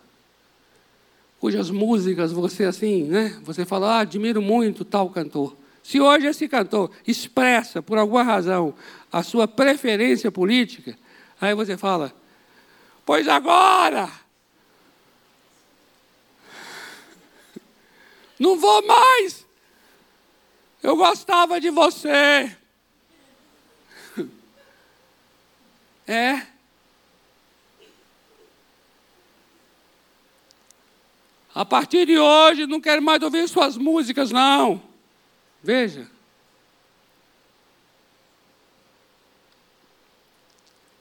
cujas 1.41 1.71
músicas 1.71 2.31
você 2.31 2.65
assim, 2.65 3.05
né? 3.05 3.37
Você 3.43 3.65
fala, 3.65 3.97
ah, 3.97 4.01
admiro 4.01 4.41
muito 4.41 4.85
tal 4.85 5.11
cantor. 5.11 5.57
Se 5.83 6.01
hoje 6.01 6.27
esse 6.27 6.47
cantor 6.47 6.91
expressa 7.05 7.83
por 7.83 7.99
alguma 7.99 8.23
razão 8.23 8.75
a 9.11 9.25
sua 9.25 9.49
preferência 9.49 10.31
política, 10.31 10.97
aí 11.41 11.55
você 11.55 11.77
fala, 11.77 12.13
pois 13.05 13.27
agora 13.27 14.09
Não 18.41 18.57
vou 18.57 18.87
mais. 18.87 19.47
Eu 20.83 20.97
gostava 20.97 21.61
de 21.61 21.69
você. 21.71 22.57
É. 26.09 26.45
A 31.61 31.65
partir 31.67 32.07
de 32.07 32.19
hoje 32.19 32.67
não 32.67 32.81
quero 32.81 33.03
mais 33.03 33.23
ouvir 33.23 33.47
suas 33.47 33.77
músicas, 33.77 34.31
não. 34.31 34.83
Veja. 35.63 36.11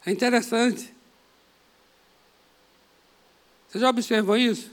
É 0.06 0.12
interessante. 0.12 0.94
Você 3.70 3.80
já 3.80 3.90
observou 3.90 4.36
isso? 4.36 4.70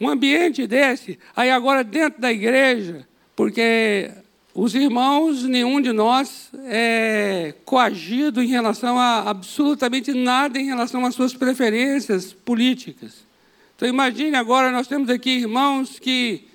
Um 0.00 0.08
ambiente 0.08 0.66
desse, 0.66 1.20
aí 1.36 1.50
agora 1.50 1.84
dentro 1.84 2.22
da 2.22 2.32
igreja, 2.32 3.06
porque 3.36 4.10
os 4.54 4.74
irmãos, 4.74 5.44
nenhum 5.44 5.80
de 5.80 5.92
nós 5.92 6.50
é 6.64 7.54
coagido 7.64 8.42
em 8.42 8.48
relação 8.48 8.98
a 8.98 9.30
absolutamente 9.30 10.12
nada 10.12 10.58
em 10.58 10.66
relação 10.66 11.06
às 11.06 11.14
suas 11.14 11.32
preferências 11.32 12.34
políticas. 12.34 13.24
Então 13.74 13.88
imagine 13.88 14.36
agora, 14.36 14.70
nós 14.70 14.86
temos 14.86 15.08
aqui 15.08 15.30
irmãos 15.30 15.98
que 15.98 16.46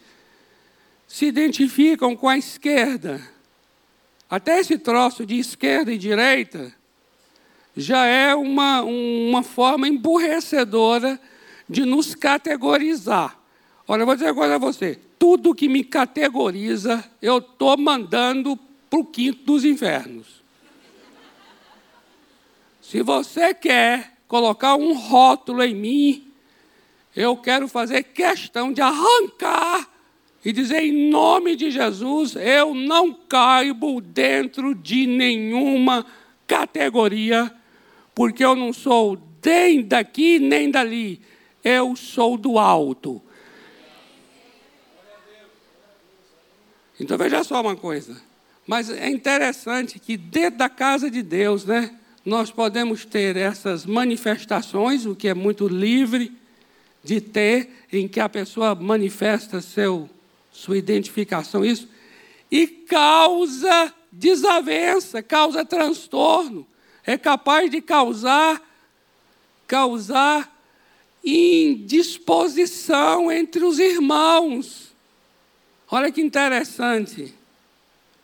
se 1.08 1.26
identificam 1.26 2.16
com 2.16 2.30
a 2.30 2.38
esquerda. 2.38 3.20
Até 4.30 4.60
esse 4.60 4.78
troço 4.78 5.26
de 5.26 5.40
esquerda 5.40 5.92
e 5.92 5.98
direita 5.98 6.72
já 7.76 8.06
é 8.06 8.36
uma, 8.36 8.84
uma 8.84 9.42
forma 9.42 9.88
emburrecedora 9.88 11.20
de 11.68 11.84
nos 11.84 12.14
categorizar. 12.14 13.38
Olha, 13.88 14.02
eu 14.02 14.06
vou 14.06 14.16
dizer 14.16 14.28
agora 14.28 14.56
a 14.56 14.60
você: 14.60 15.00
tudo 15.20 15.56
que 15.56 15.68
me 15.68 15.84
categoriza, 15.84 17.04
eu 17.22 17.40
estou 17.40 17.78
mandando 17.78 18.58
para 18.90 19.00
o 19.00 19.06
quinto 19.06 19.44
dos 19.44 19.66
infernos. 19.66 20.42
Se 22.82 23.02
você 23.02 23.54
quer 23.54 24.14
colocar 24.28 24.76
um 24.76 24.94
rótulo 24.94 25.64
em 25.64 25.76
mim, 25.76 26.28
eu 27.16 27.36
quero 27.36 27.68
fazer 27.68 28.04
questão 28.04 28.72
de 28.72 28.82
arrancar 28.82 29.90
e 30.46 30.54
dizer 30.54 30.84
em 30.84 31.10
nome 31.10 31.56
de 31.56 31.70
Jesus, 31.72 32.36
eu 32.36 32.74
não 32.74 33.14
caibo 33.14 34.00
dentro 34.00 34.74
de 34.74 35.06
nenhuma 35.06 36.06
categoria, 36.46 37.54
porque 38.16 38.46
eu 38.46 38.56
não 38.56 38.72
sou 38.72 39.22
nem 39.44 39.82
daqui 39.82 40.40
nem 40.40 40.70
dali, 40.70 41.22
eu 41.64 41.96
sou 41.96 42.38
do 42.38 42.60
alto. 42.60 43.22
Então 47.00 47.18
veja 47.18 47.44
só 47.44 47.62
uma 47.62 47.76
coisa. 47.76 48.20
Mas 48.66 48.90
é 48.90 49.10
interessante 49.10 50.00
que 50.00 50.18
dentro 50.18 50.60
da 50.60 50.70
casa 50.70 51.10
de 51.10 51.22
Deus, 51.22 51.64
né, 51.64 51.96
nós 52.26 52.52
podemos 52.52 53.06
ter 53.06 53.38
essas 53.38 53.86
manifestações, 53.86 55.06
o 55.06 55.16
que 55.16 55.30
é 55.30 55.34
muito 55.34 55.68
livre 55.68 56.34
de 57.04 57.22
ter, 57.22 57.86
em 57.92 58.08
que 58.08 58.20
a 58.20 58.28
pessoa 58.28 58.76
manifesta 58.76 59.62
seu, 59.62 60.10
sua 60.52 60.78
identificação, 60.78 61.64
isso, 61.64 61.88
e 62.52 62.68
causa 62.68 63.94
desavença, 64.12 65.24
causa 65.24 65.64
transtorno, 65.64 66.68
é 67.06 67.18
capaz 67.18 67.72
de 67.72 67.82
causar, 67.82 68.62
causar 69.66 70.54
indisposição 71.24 73.32
entre 73.32 73.64
os 73.64 73.80
irmãos. 73.80 74.88
Olha 75.90 76.12
que 76.12 76.22
interessante. 76.22 77.34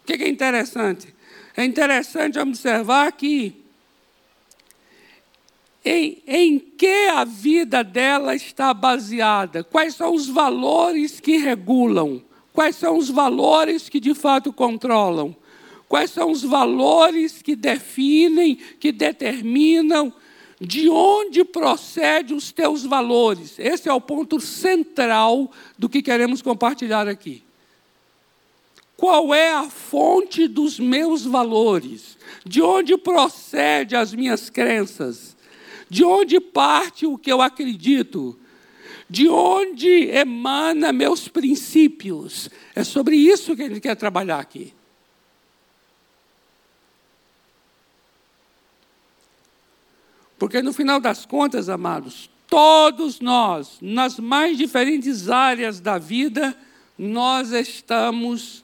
O 0.02 0.06
que 0.06 0.22
é 0.22 0.28
interessante? 0.28 1.14
É 1.56 1.64
interessante 1.64 2.38
observar 2.38 3.12
que 3.14 3.64
em, 5.86 6.22
em 6.28 6.60
que 6.60 7.08
a 7.10 7.24
vida 7.24 7.84
dela 7.84 8.36
está 8.36 8.74
baseada, 8.74 9.64
quais 9.64 9.96
são 9.96 10.14
os 10.14 10.28
valores 10.28 11.20
que 11.20 11.38
regulam, 11.38 12.22
quais 12.54 12.76
são 12.76 12.98
os 12.98 13.10
valores 13.10 13.90
que 13.90 14.00
de 14.00 14.14
fato 14.14 14.54
controlam, 14.54 15.36
quais 15.88 16.12
são 16.12 16.32
os 16.32 16.42
valores 16.42 17.42
que 17.42 17.56
definem, 17.56 18.56
que 18.56 18.92
determinam 18.92 20.14
de 20.60 20.90
onde 20.90 21.44
procede 21.44 22.34
os 22.34 22.52
teus 22.52 22.86
valores. 22.86 23.60
Esse 23.60 23.90
é 23.90 23.94
o 23.94 24.00
ponto 24.00 24.40
central 24.40 25.52
do 25.78 25.90
que 25.90 26.02
queremos 26.02 26.42
compartilhar 26.42 27.08
aqui. 27.08 27.44
Qual 28.96 29.34
é 29.34 29.52
a 29.54 29.70
fonte 29.70 30.48
dos 30.48 30.80
meus 30.80 31.26
valores? 31.26 32.18
De 32.46 32.62
onde 32.62 32.98
procede 32.98 33.96
as 33.96 34.14
minhas 34.14 34.50
crenças? 34.50 35.36
De 35.90 36.04
onde 36.04 36.40
parte 36.40 37.06
o 37.06 37.18
que 37.18 37.32
eu 37.32 37.42
acredito? 37.42 38.38
De 39.10 39.28
onde 39.28 40.10
emana 40.10 40.92
meus 40.92 41.28
princípios? 41.28 42.50
É 42.74 42.84
sobre 42.84 43.16
isso 43.16 43.56
que 43.56 43.64
ele 43.64 43.80
quer 43.80 43.96
trabalhar 43.96 44.40
aqui. 44.40 44.74
Porque 50.38 50.62
no 50.62 50.74
final 50.74 51.00
das 51.00 51.26
contas, 51.26 51.70
amados, 51.70 52.30
todos 52.48 53.20
nós, 53.20 53.78
nas 53.82 54.20
mais 54.20 54.58
diferentes 54.58 55.30
áreas 55.30 55.80
da 55.80 55.98
vida, 55.98 56.58
nós 56.98 57.52
estamos 57.52 58.63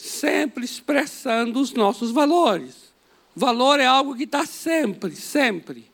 sempre 0.00 0.64
expressando 0.64 1.60
os 1.60 1.74
nossos 1.74 2.10
valores. 2.10 2.90
Valor 3.36 3.78
é 3.78 3.84
algo 3.84 4.16
que 4.16 4.24
está 4.24 4.46
sempre, 4.46 5.14
sempre. 5.14 5.84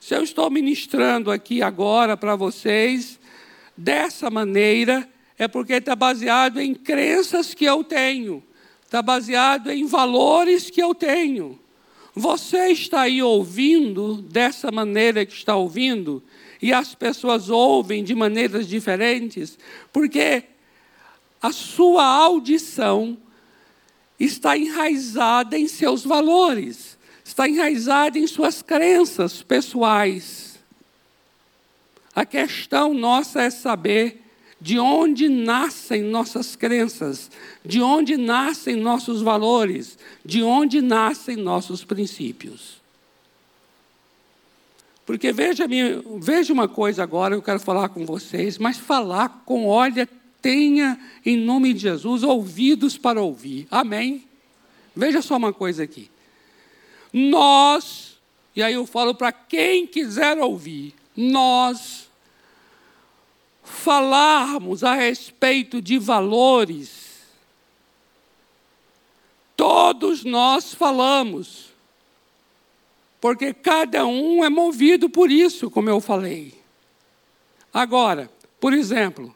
Se 0.00 0.14
eu 0.14 0.22
estou 0.22 0.50
ministrando 0.50 1.30
aqui 1.30 1.62
agora 1.62 2.16
para 2.16 2.34
vocês 2.36 3.20
dessa 3.76 4.30
maneira, 4.30 5.06
é 5.38 5.46
porque 5.46 5.74
está 5.74 5.94
baseado 5.94 6.58
em 6.58 6.74
crenças 6.74 7.52
que 7.52 7.66
eu 7.66 7.84
tenho, 7.84 8.42
está 8.82 9.02
baseado 9.02 9.70
em 9.70 9.84
valores 9.84 10.70
que 10.70 10.82
eu 10.82 10.94
tenho. 10.94 11.60
Você 12.14 12.68
está 12.68 13.02
aí 13.02 13.22
ouvindo 13.22 14.22
dessa 14.22 14.72
maneira 14.72 15.26
que 15.26 15.34
está 15.34 15.54
ouvindo, 15.54 16.22
e 16.62 16.72
as 16.72 16.94
pessoas 16.94 17.50
ouvem 17.50 18.02
de 18.02 18.14
maneiras 18.14 18.66
diferentes, 18.66 19.58
porque 19.92 20.44
a 21.42 21.50
sua 21.50 22.04
audição 22.04 23.18
está 24.18 24.56
enraizada 24.56 25.58
em 25.58 25.66
seus 25.66 26.04
valores, 26.04 26.96
está 27.24 27.48
enraizada 27.48 28.16
em 28.16 28.26
suas 28.28 28.62
crenças 28.62 29.42
pessoais. 29.42 30.60
A 32.14 32.24
questão 32.24 32.94
nossa 32.94 33.42
é 33.42 33.50
saber 33.50 34.22
de 34.60 34.78
onde 34.78 35.28
nascem 35.28 36.02
nossas 36.04 36.54
crenças, 36.54 37.28
de 37.64 37.82
onde 37.82 38.16
nascem 38.16 38.76
nossos 38.76 39.20
valores, 39.20 39.98
de 40.24 40.44
onde 40.44 40.80
nascem 40.80 41.34
nossos 41.34 41.82
princípios. 41.82 42.80
Porque 45.04 45.32
veja, 45.32 45.66
veja 46.20 46.52
uma 46.52 46.68
coisa 46.68 47.02
agora, 47.02 47.34
eu 47.34 47.42
quero 47.42 47.58
falar 47.58 47.88
com 47.88 48.06
vocês, 48.06 48.56
mas 48.56 48.78
falar 48.78 49.42
com 49.44 49.66
olha 49.66 50.08
tenha, 50.42 51.00
em 51.24 51.36
nome 51.36 51.72
de 51.72 51.80
Jesus, 51.80 52.24
ouvidos 52.24 52.98
para 52.98 53.22
ouvir. 53.22 53.68
Amém? 53.70 54.26
Veja 54.94 55.22
só 55.22 55.36
uma 55.36 55.52
coisa 55.52 55.84
aqui. 55.84 56.10
Nós, 57.12 58.18
e 58.54 58.62
aí 58.62 58.74
eu 58.74 58.84
falo 58.84 59.14
para 59.14 59.30
quem 59.30 59.86
quiser 59.86 60.38
ouvir, 60.38 60.94
nós 61.16 62.10
falarmos 63.62 64.82
a 64.82 64.94
respeito 64.94 65.80
de 65.80 65.98
valores, 65.98 67.22
todos 69.56 70.24
nós 70.24 70.74
falamos, 70.74 71.66
porque 73.20 73.54
cada 73.54 74.04
um 74.04 74.44
é 74.44 74.50
movido 74.50 75.08
por 75.08 75.30
isso, 75.30 75.70
como 75.70 75.88
eu 75.88 76.00
falei. 76.00 76.60
Agora, 77.72 78.30
por 78.60 78.72
exemplo, 78.72 79.34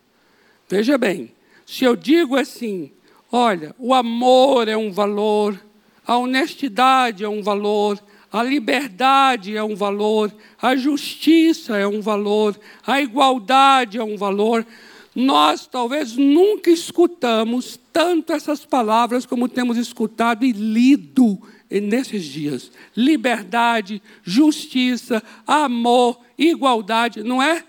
Veja 0.68 0.98
bem, 0.98 1.32
se 1.64 1.84
eu 1.84 1.94
digo 1.94 2.36
assim, 2.36 2.90
olha, 3.30 3.74
o 3.78 3.94
amor 3.94 4.66
é 4.66 4.76
um 4.76 4.90
valor, 4.90 5.60
a 6.04 6.18
honestidade 6.18 7.24
é 7.24 7.28
um 7.28 7.42
valor, 7.42 8.00
a 8.32 8.42
liberdade 8.42 9.56
é 9.56 9.62
um 9.62 9.76
valor, 9.76 10.34
a 10.60 10.74
justiça 10.74 11.76
é 11.76 11.86
um 11.86 12.00
valor, 12.00 12.58
a 12.86 13.00
igualdade 13.00 13.98
é 13.98 14.02
um 14.02 14.16
valor. 14.16 14.66
Nós 15.14 15.66
talvez 15.66 16.16
nunca 16.16 16.68
escutamos 16.68 17.78
tanto 17.92 18.32
essas 18.32 18.64
palavras 18.64 19.24
como 19.24 19.48
temos 19.48 19.78
escutado 19.78 20.44
e 20.44 20.52
lido 20.52 21.40
nesses 21.70 22.24
dias. 22.24 22.70
Liberdade, 22.94 24.02
justiça, 24.22 25.22
amor, 25.46 26.20
igualdade, 26.36 27.22
não 27.22 27.42
é? 27.42 27.64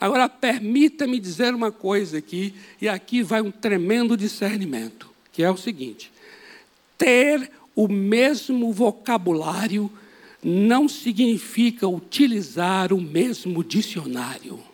Agora, 0.00 0.28
permita-me 0.28 1.18
dizer 1.18 1.54
uma 1.54 1.72
coisa 1.72 2.18
aqui, 2.18 2.54
e 2.80 2.88
aqui 2.88 3.22
vai 3.22 3.40
um 3.40 3.50
tremendo 3.50 4.16
discernimento, 4.16 5.10
que 5.32 5.42
é 5.42 5.50
o 5.50 5.56
seguinte: 5.56 6.12
ter 6.96 7.50
o 7.74 7.88
mesmo 7.88 8.72
vocabulário 8.72 9.90
não 10.42 10.88
significa 10.88 11.86
utilizar 11.88 12.92
o 12.92 13.00
mesmo 13.00 13.64
dicionário. 13.64 14.67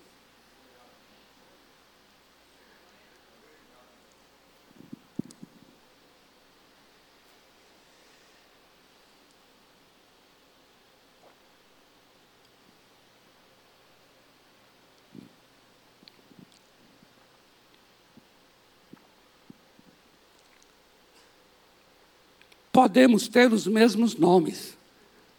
Podemos 22.75 23.29
ter 23.29 23.53
os 23.53 23.69
mesmos 23.69 24.17
nomes. 24.17 24.77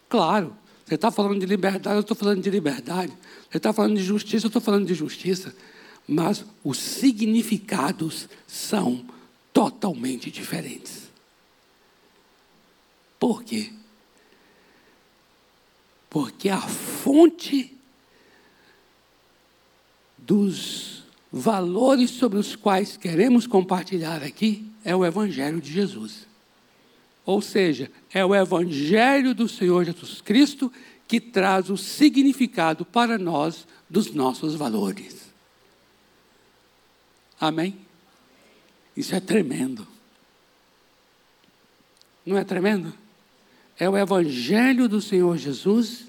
Claro, 0.08 0.56
você 0.86 0.94
está 0.94 1.10
falando 1.10 1.38
de 1.38 1.44
liberdade, 1.44 1.96
eu 1.96 2.00
estou 2.00 2.16
falando 2.16 2.40
de 2.40 2.48
liberdade. 2.48 3.12
Você 3.50 3.58
está 3.58 3.74
falando 3.74 3.94
de 3.94 4.02
justiça, 4.02 4.46
eu 4.46 4.48
estou 4.48 4.62
falando 4.62 4.86
de 4.86 4.94
justiça. 4.94 5.54
Mas 6.08 6.46
os 6.64 6.78
significados 6.78 8.26
são 8.46 9.04
totalmente 9.52 10.30
diferentes. 10.30 11.10
Por 13.20 13.44
quê? 13.44 13.70
Porque 16.08 16.48
a 16.48 16.62
fonte 16.62 17.76
dos 20.16 21.02
valores 21.30 22.12
sobre 22.12 22.38
os 22.38 22.56
quais 22.56 22.96
queremos 22.96 23.46
compartilhar 23.46 24.22
aqui 24.22 24.66
é 24.82 24.96
o 24.96 25.04
Evangelho 25.04 25.60
de 25.60 25.70
Jesus. 25.70 26.26
Ou 27.26 27.42
seja, 27.42 27.90
é 28.14 28.24
o 28.24 28.32
Evangelho 28.32 29.34
do 29.34 29.48
Senhor 29.48 29.84
Jesus 29.84 30.20
Cristo 30.20 30.72
que 31.08 31.20
traz 31.20 31.68
o 31.68 31.76
significado 31.76 32.84
para 32.84 33.18
nós 33.18 33.66
dos 33.90 34.14
nossos 34.14 34.54
valores. 34.54 35.26
Amém? 37.38 37.76
Isso 38.96 39.14
é 39.14 39.20
tremendo. 39.20 39.86
Não 42.24 42.38
é 42.38 42.44
tremendo? 42.44 42.94
É 43.76 43.90
o 43.90 43.98
Evangelho 43.98 44.88
do 44.88 45.02
Senhor 45.02 45.36
Jesus 45.36 46.06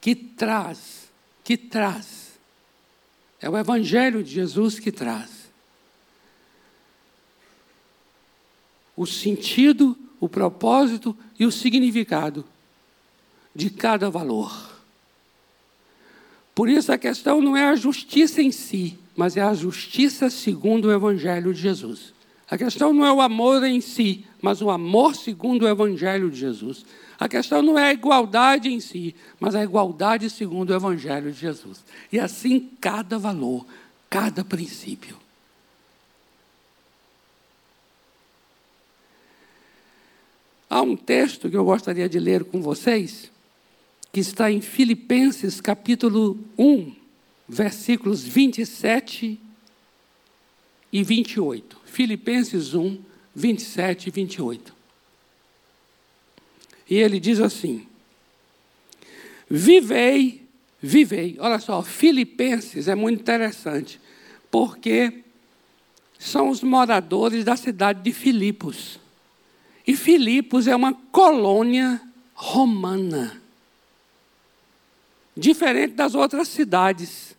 que 0.00 0.14
traz, 0.14 1.10
que 1.44 1.56
traz. 1.56 2.38
É 3.40 3.48
o 3.48 3.56
Evangelho 3.58 4.24
de 4.24 4.30
Jesus 4.30 4.78
que 4.78 4.90
traz 4.90 5.37
o 8.98 9.06
sentido, 9.06 9.96
o 10.18 10.28
propósito 10.28 11.16
e 11.38 11.46
o 11.46 11.52
significado 11.52 12.44
de 13.54 13.70
cada 13.70 14.10
valor. 14.10 14.52
Por 16.52 16.68
isso 16.68 16.90
a 16.90 16.98
questão 16.98 17.40
não 17.40 17.56
é 17.56 17.68
a 17.68 17.76
justiça 17.76 18.42
em 18.42 18.50
si, 18.50 18.98
mas 19.16 19.36
é 19.36 19.40
a 19.40 19.54
justiça 19.54 20.28
segundo 20.28 20.86
o 20.86 20.92
Evangelho 20.92 21.54
de 21.54 21.60
Jesus. 21.60 22.12
A 22.50 22.58
questão 22.58 22.92
não 22.92 23.06
é 23.06 23.12
o 23.12 23.20
amor 23.20 23.62
em 23.62 23.80
si, 23.80 24.24
mas 24.42 24.60
o 24.60 24.68
amor 24.68 25.14
segundo 25.14 25.62
o 25.62 25.68
Evangelho 25.68 26.28
de 26.28 26.38
Jesus. 26.38 26.84
A 27.20 27.28
questão 27.28 27.62
não 27.62 27.78
é 27.78 27.90
a 27.90 27.92
igualdade 27.92 28.68
em 28.68 28.80
si, 28.80 29.14
mas 29.38 29.54
a 29.54 29.62
igualdade 29.62 30.28
segundo 30.28 30.70
o 30.70 30.74
Evangelho 30.74 31.30
de 31.30 31.38
Jesus. 31.38 31.84
E 32.10 32.18
assim 32.18 32.68
cada 32.80 33.16
valor, 33.16 33.64
cada 34.10 34.44
princípio. 34.44 35.16
Há 40.70 40.82
um 40.82 40.96
texto 40.96 41.48
que 41.48 41.56
eu 41.56 41.64
gostaria 41.64 42.08
de 42.08 42.18
ler 42.18 42.44
com 42.44 42.60
vocês, 42.60 43.30
que 44.12 44.20
está 44.20 44.50
em 44.50 44.60
Filipenses 44.60 45.60
capítulo 45.60 46.38
1, 46.58 46.94
versículos 47.48 48.22
27 48.22 49.40
e 50.92 51.02
28. 51.02 51.78
Filipenses 51.86 52.74
1, 52.74 52.98
27 53.34 54.08
e 54.08 54.10
28. 54.10 54.74
E 56.90 56.96
ele 56.96 57.18
diz 57.18 57.40
assim: 57.40 57.86
Vivei, 59.48 60.46
vivei. 60.82 61.36
Olha 61.38 61.58
só, 61.58 61.82
Filipenses 61.82 62.88
é 62.88 62.94
muito 62.94 63.20
interessante, 63.20 63.98
porque 64.50 65.24
são 66.18 66.50
os 66.50 66.62
moradores 66.62 67.44
da 67.44 67.56
cidade 67.56 68.02
de 68.02 68.12
Filipos. 68.12 68.98
E 69.88 69.96
Filipos 69.96 70.66
é 70.66 70.76
uma 70.76 70.92
colônia 70.92 71.98
romana, 72.34 73.40
diferente 75.34 75.94
das 75.94 76.14
outras 76.14 76.48
cidades. 76.48 77.34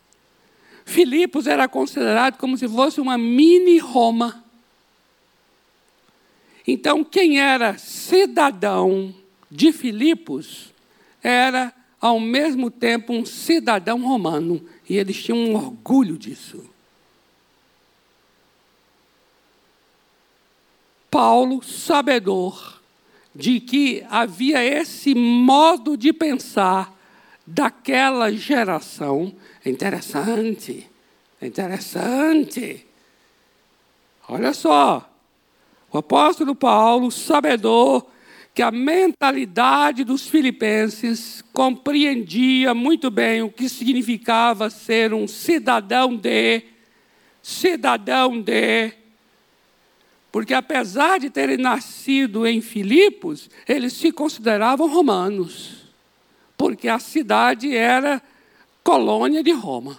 Filipos 0.83 1.45
era 1.45 1.67
considerado 1.67 2.39
como 2.39 2.57
se 2.57 2.67
fosse 2.67 2.99
uma 2.99 3.19
mini 3.19 3.77
Roma. 3.77 4.43
Então, 6.65 7.03
quem 7.03 7.39
era 7.39 7.77
cidadão 7.77 9.13
de 9.51 9.71
Filipos 9.71 10.73
era, 11.21 11.71
ao 12.01 12.19
mesmo 12.19 12.71
tempo, 12.71 13.13
um 13.13 13.27
cidadão 13.27 14.01
romano. 14.01 14.59
E 14.89 14.97
eles 14.97 15.23
tinham 15.23 15.37
um 15.37 15.55
orgulho 15.55 16.17
disso. 16.17 16.67
Paulo, 21.09 21.63
sabedor 21.63 22.79
de 23.33 23.59
que 23.59 24.05
havia 24.09 24.63
esse 24.63 25.15
modo 25.15 25.95
de 25.95 26.11
pensar 26.11 26.93
daquela 27.45 28.31
geração, 28.31 29.33
é 29.63 29.69
interessante, 29.69 30.89
é 31.41 31.47
interessante. 31.47 32.85
Olha 34.27 34.53
só, 34.53 35.09
o 35.91 35.97
apóstolo 35.97 36.53
Paulo, 36.53 37.09
sabedor 37.09 38.05
que 38.53 38.61
a 38.61 38.71
mentalidade 38.71 40.03
dos 40.03 40.27
filipenses 40.27 41.43
compreendia 41.53 42.73
muito 42.73 43.09
bem 43.09 43.41
o 43.41 43.49
que 43.49 43.69
significava 43.69 44.69
ser 44.69 45.13
um 45.13 45.27
cidadão 45.27 46.15
de, 46.15 46.63
cidadão 47.41 48.41
de, 48.41 48.91
porque 50.31 50.53
apesar 50.53 51.19
de 51.19 51.29
terem 51.29 51.57
nascido 51.57 52.45
em 52.45 52.61
Filipos, 52.61 53.49
eles 53.67 53.93
se 53.93 54.11
consideravam 54.11 54.87
romanos. 54.87 55.87
Porque 56.55 56.87
a 56.87 56.99
cidade 56.99 57.75
era 57.75 58.21
colônia 58.83 59.41
de 59.41 59.51
Roma. 59.51 59.97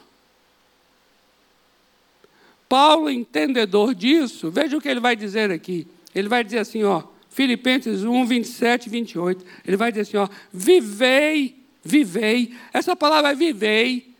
Paulo, 2.69 3.11
entendedor 3.11 3.95
disso, 3.95 4.51
veja 4.51 4.77
o 4.77 4.81
que 4.81 4.89
ele 4.89 5.01
vai 5.01 5.17
dizer 5.17 5.51
aqui. 5.51 5.89
Ele 6.15 6.29
vai 6.29 6.45
dizer 6.45 6.59
assim, 6.59 6.85
ó, 6.85 7.03
Filipenses 7.29 8.05
1, 8.05 8.27
27 8.27 8.87
e 8.87 8.91
28. 8.91 9.45
Ele 9.67 9.77
vai 9.77 9.91
dizer 9.91 10.03
assim, 10.03 10.17
ó, 10.17 10.29
vivei, 10.53 11.57
vivei. 11.83 12.55
Essa 12.73 12.95
palavra 12.95 13.35
vivei 13.35 14.15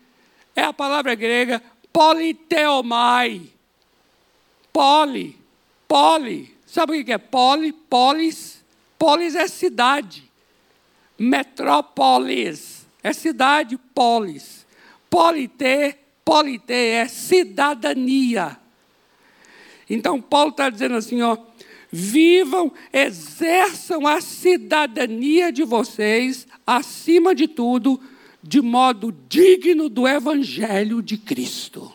é 0.53 0.63
a 0.63 0.73
palavra 0.73 1.15
grega 1.15 1.63
politeomai. 1.93 3.43
Poli 4.73 5.40
Poli. 5.91 6.55
Sabe 6.65 7.01
o 7.01 7.03
que 7.03 7.11
é 7.11 7.17
poli? 7.17 7.73
Polis. 7.73 8.63
Polis 8.97 9.35
é 9.35 9.45
cidade. 9.45 10.23
Metrópolis 11.19 12.87
é 13.03 13.11
cidade, 13.11 13.77
polis. 13.93 14.65
Polite, 15.09 15.97
polite 16.23 16.71
é 16.71 17.05
cidadania. 17.09 18.57
Então 19.89 20.21
Paulo 20.21 20.51
está 20.51 20.69
dizendo 20.69 20.95
assim, 20.95 21.21
ó, 21.23 21.37
vivam, 21.91 22.71
exerçam 22.93 24.07
a 24.07 24.21
cidadania 24.21 25.51
de 25.51 25.65
vocês, 25.65 26.47
acima 26.65 27.35
de 27.35 27.49
tudo, 27.49 27.99
de 28.41 28.61
modo 28.61 29.13
digno 29.27 29.89
do 29.89 30.07
Evangelho 30.07 31.01
de 31.01 31.17
Cristo. 31.17 31.91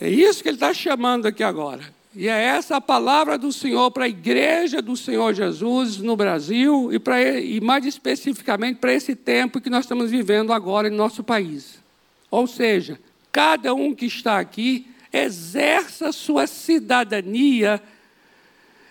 É 0.00 0.08
isso 0.08 0.42
que 0.42 0.48
ele 0.48 0.56
está 0.56 0.72
chamando 0.72 1.26
aqui 1.26 1.42
agora. 1.42 1.82
E 2.16 2.26
é 2.26 2.42
essa 2.42 2.76
a 2.76 2.80
palavra 2.80 3.38
do 3.38 3.52
Senhor 3.52 3.90
para 3.90 4.06
a 4.06 4.08
igreja 4.08 4.82
do 4.82 4.96
Senhor 4.96 5.32
Jesus 5.34 5.98
no 5.98 6.16
Brasil 6.16 6.92
e, 6.92 6.98
para, 6.98 7.38
e 7.38 7.60
mais 7.60 7.84
especificamente 7.84 8.78
para 8.78 8.92
esse 8.92 9.14
tempo 9.14 9.60
que 9.60 9.70
nós 9.70 9.84
estamos 9.84 10.10
vivendo 10.10 10.52
agora 10.52 10.88
em 10.88 10.90
nosso 10.90 11.22
país. 11.22 11.78
Ou 12.30 12.46
seja, 12.46 12.98
cada 13.30 13.74
um 13.74 13.94
que 13.94 14.06
está 14.06 14.40
aqui 14.40 14.86
exerça 15.12 16.12
sua 16.12 16.46
cidadania 16.46 17.80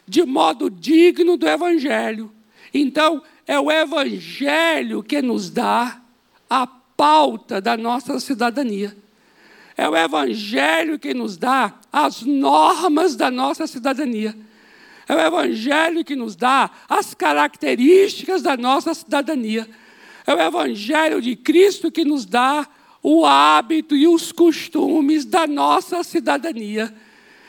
de 0.07 0.23
modo 0.23 0.69
digno 0.69 1.35
do 1.35 1.47
Evangelho. 1.47 2.31
Então, 2.73 3.21
é 3.45 3.59
o 3.59 3.71
Evangelho 3.71 5.03
que 5.03 5.21
nos 5.21 5.49
dá 5.49 6.01
a 6.49 6.65
pauta 6.65 7.59
da 7.59 7.75
nossa 7.75 8.19
cidadania. 8.19 8.95
É 9.79 9.87
o 9.87 9.95
Evangelho 9.95 10.99
que 10.99 11.13
nos 11.13 11.37
dá 11.37 11.73
as 11.89 12.21
normas 12.23 13.15
da 13.15 13.31
nossa 13.31 13.65
cidadania. 13.65 14.35
É 15.07 15.15
o 15.15 15.19
Evangelho 15.21 16.03
que 16.03 16.17
nos 16.17 16.35
dá 16.35 16.69
as 16.89 17.13
características 17.13 18.41
da 18.41 18.57
nossa 18.57 18.93
cidadania. 18.93 19.69
É 20.27 20.35
o 20.35 20.41
Evangelho 20.41 21.21
de 21.21 21.33
Cristo 21.33 21.89
que 21.89 22.03
nos 22.03 22.25
dá 22.25 22.67
o 23.01 23.25
hábito 23.25 23.95
e 23.95 24.05
os 24.05 24.33
costumes 24.33 25.23
da 25.23 25.47
nossa 25.47 26.03
cidadania. 26.03 26.93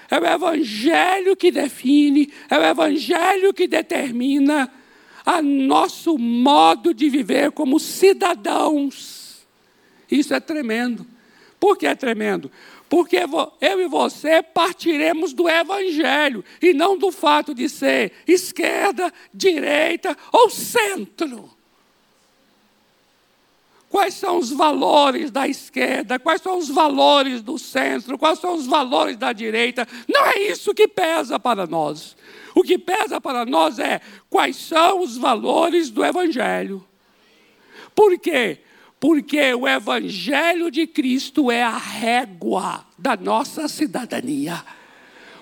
É 0.08 0.16
o 0.16 0.24
Evangelho 0.24 1.34
que 1.34 1.50
define, 1.50 2.32
é 2.48 2.56
o 2.56 2.62
Evangelho 2.62 3.52
que 3.52 3.66
determina 3.66 4.72
a 5.26 5.42
nosso 5.42 6.16
modo 6.16 6.94
de 6.94 7.08
viver 7.08 7.50
como 7.50 7.80
cidadãos. 7.80 9.44
Isso 10.08 10.32
é 10.32 10.38
tremendo. 10.38 11.10
Por 11.61 11.77
que 11.77 11.87
é 11.87 11.94
tremendo? 11.94 12.51
Porque 12.88 13.18
eu 13.61 13.81
e 13.81 13.87
você 13.87 14.42
partiremos 14.42 15.35
do 15.35 15.49
Evangelho 15.49 16.42
e 16.61 16.73
não 16.73 16.96
do 16.96 17.12
fato 17.12 17.55
de 17.55 17.68
ser 17.68 18.12
esquerda, 18.27 19.12
direita 19.33 20.16
ou 20.33 20.49
centro. 20.49 21.51
Quais 23.90 24.14
são 24.14 24.38
os 24.38 24.51
valores 24.51 25.31
da 25.31 25.46
esquerda? 25.46 26.18
Quais 26.18 26.40
são 26.40 26.57
os 26.57 26.68
valores 26.68 27.42
do 27.42 27.59
centro? 27.59 28.16
Quais 28.16 28.38
são 28.38 28.55
os 28.55 28.66
valores 28.66 29.16
da 29.16 29.33
direita? 29.33 29.87
Não 30.09 30.25
é 30.27 30.38
isso 30.42 30.73
que 30.73 30.88
pesa 30.88 31.38
para 31.38 31.66
nós. 31.66 32.16
O 32.55 32.62
que 32.62 32.79
pesa 32.79 33.20
para 33.20 33.44
nós 33.44 33.79
é 33.79 34.01
quais 34.31 34.57
são 34.57 35.01
os 35.01 35.16
valores 35.16 35.90
do 35.90 36.05
Evangelho. 36.05 36.87
Por 37.94 38.18
quê? 38.18 38.61
Porque 39.00 39.54
o 39.54 39.66
Evangelho 39.66 40.70
de 40.70 40.86
Cristo 40.86 41.50
é 41.50 41.62
a 41.62 41.78
régua 41.78 42.86
da 42.98 43.16
nossa 43.16 43.66
cidadania. 43.66 44.62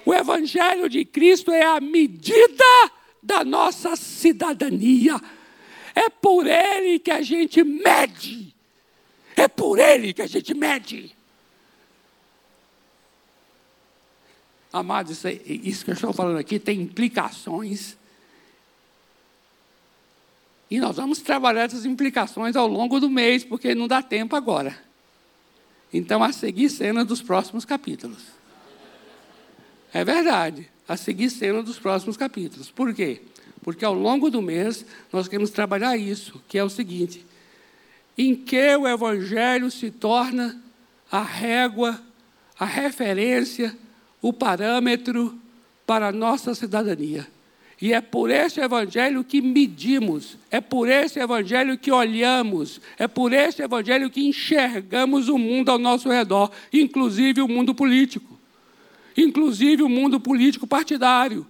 O 0.06 0.14
Evangelho 0.14 0.88
de 0.88 1.04
Cristo 1.04 1.50
é 1.50 1.64
a 1.64 1.80
medida 1.80 2.64
da 3.20 3.44
nossa 3.44 3.96
cidadania. 3.96 5.20
É 5.92 6.08
por 6.08 6.46
ele 6.46 7.00
que 7.00 7.10
a 7.10 7.20
gente 7.20 7.64
mede. 7.64 8.54
É 9.36 9.48
por 9.48 9.80
ele 9.80 10.12
que 10.12 10.22
a 10.22 10.28
gente 10.28 10.54
mede. 10.54 11.14
Amados, 14.72 15.10
isso, 15.10 15.28
isso 15.46 15.84
que 15.84 15.90
eu 15.90 15.94
estou 15.94 16.12
falando 16.12 16.38
aqui 16.38 16.60
tem 16.60 16.80
implicações 16.80 17.98
e 20.70 20.78
nós 20.78 20.96
vamos 20.96 21.20
trabalhar 21.20 21.64
essas 21.64 21.84
implicações 21.84 22.56
ao 22.56 22.66
longo 22.66 23.00
do 23.00 23.08
mês, 23.08 23.44
porque 23.44 23.74
não 23.74 23.88
dá 23.88 24.02
tempo 24.02 24.36
agora. 24.36 24.78
Então, 25.92 26.22
a 26.22 26.32
seguir 26.32 26.68
cena 26.68 27.04
dos 27.04 27.22
próximos 27.22 27.64
capítulos. 27.64 28.22
É 29.92 30.04
verdade, 30.04 30.68
a 30.86 30.96
seguir 30.96 31.30
cena 31.30 31.62
dos 31.62 31.78
próximos 31.78 32.16
capítulos. 32.16 32.70
Por 32.70 32.92
quê? 32.92 33.22
Porque 33.62 33.84
ao 33.84 33.94
longo 33.94 34.30
do 34.30 34.42
mês 34.42 34.84
nós 35.10 35.26
queremos 35.26 35.50
trabalhar 35.50 35.96
isso, 35.96 36.42
que 36.46 36.58
é 36.58 36.64
o 36.64 36.68
seguinte: 36.68 37.24
em 38.16 38.34
que 38.34 38.76
o 38.76 38.86
Evangelho 38.86 39.70
se 39.70 39.90
torna 39.90 40.60
a 41.10 41.22
régua, 41.22 42.00
a 42.58 42.66
referência, 42.66 43.74
o 44.20 44.32
parâmetro 44.32 45.38
para 45.86 46.08
a 46.08 46.12
nossa 46.12 46.54
cidadania. 46.54 47.26
E 47.80 47.92
é 47.92 48.00
por 48.00 48.28
esse 48.28 48.60
evangelho 48.60 49.22
que 49.22 49.40
medimos, 49.40 50.36
é 50.50 50.60
por 50.60 50.88
esse 50.88 51.20
evangelho 51.20 51.78
que 51.78 51.92
olhamos, 51.92 52.80
é 52.98 53.06
por 53.06 53.32
esse 53.32 53.62
evangelho 53.62 54.10
que 54.10 54.26
enxergamos 54.26 55.28
o 55.28 55.38
mundo 55.38 55.70
ao 55.70 55.78
nosso 55.78 56.08
redor, 56.08 56.50
inclusive 56.72 57.40
o 57.40 57.46
mundo 57.46 57.72
político, 57.72 58.36
inclusive 59.16 59.84
o 59.84 59.88
mundo 59.88 60.18
político 60.18 60.66
partidário. 60.66 61.46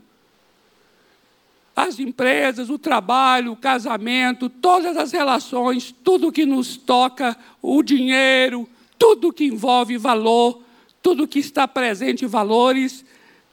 As 1.75 1.99
empresas, 1.99 2.69
o 2.69 2.79
trabalho, 2.79 3.53
o 3.53 3.57
casamento, 3.57 4.51
todas 4.51 4.99
as 4.99 5.13
relações, 5.13 5.95
tudo 6.05 6.33
que 6.33 6.45
nos 6.45 6.77
toca, 6.77 7.39
o 7.63 7.83
dinheiro, 7.83 8.69
tudo 8.99 9.33
que 9.33 9.45
envolve 9.45 9.97
valor, 9.97 10.61
tudo 11.01 11.29
que 11.29 11.39
está 11.39 11.67
presente 11.67 12.25
em 12.25 12.29
valores, 12.29 13.05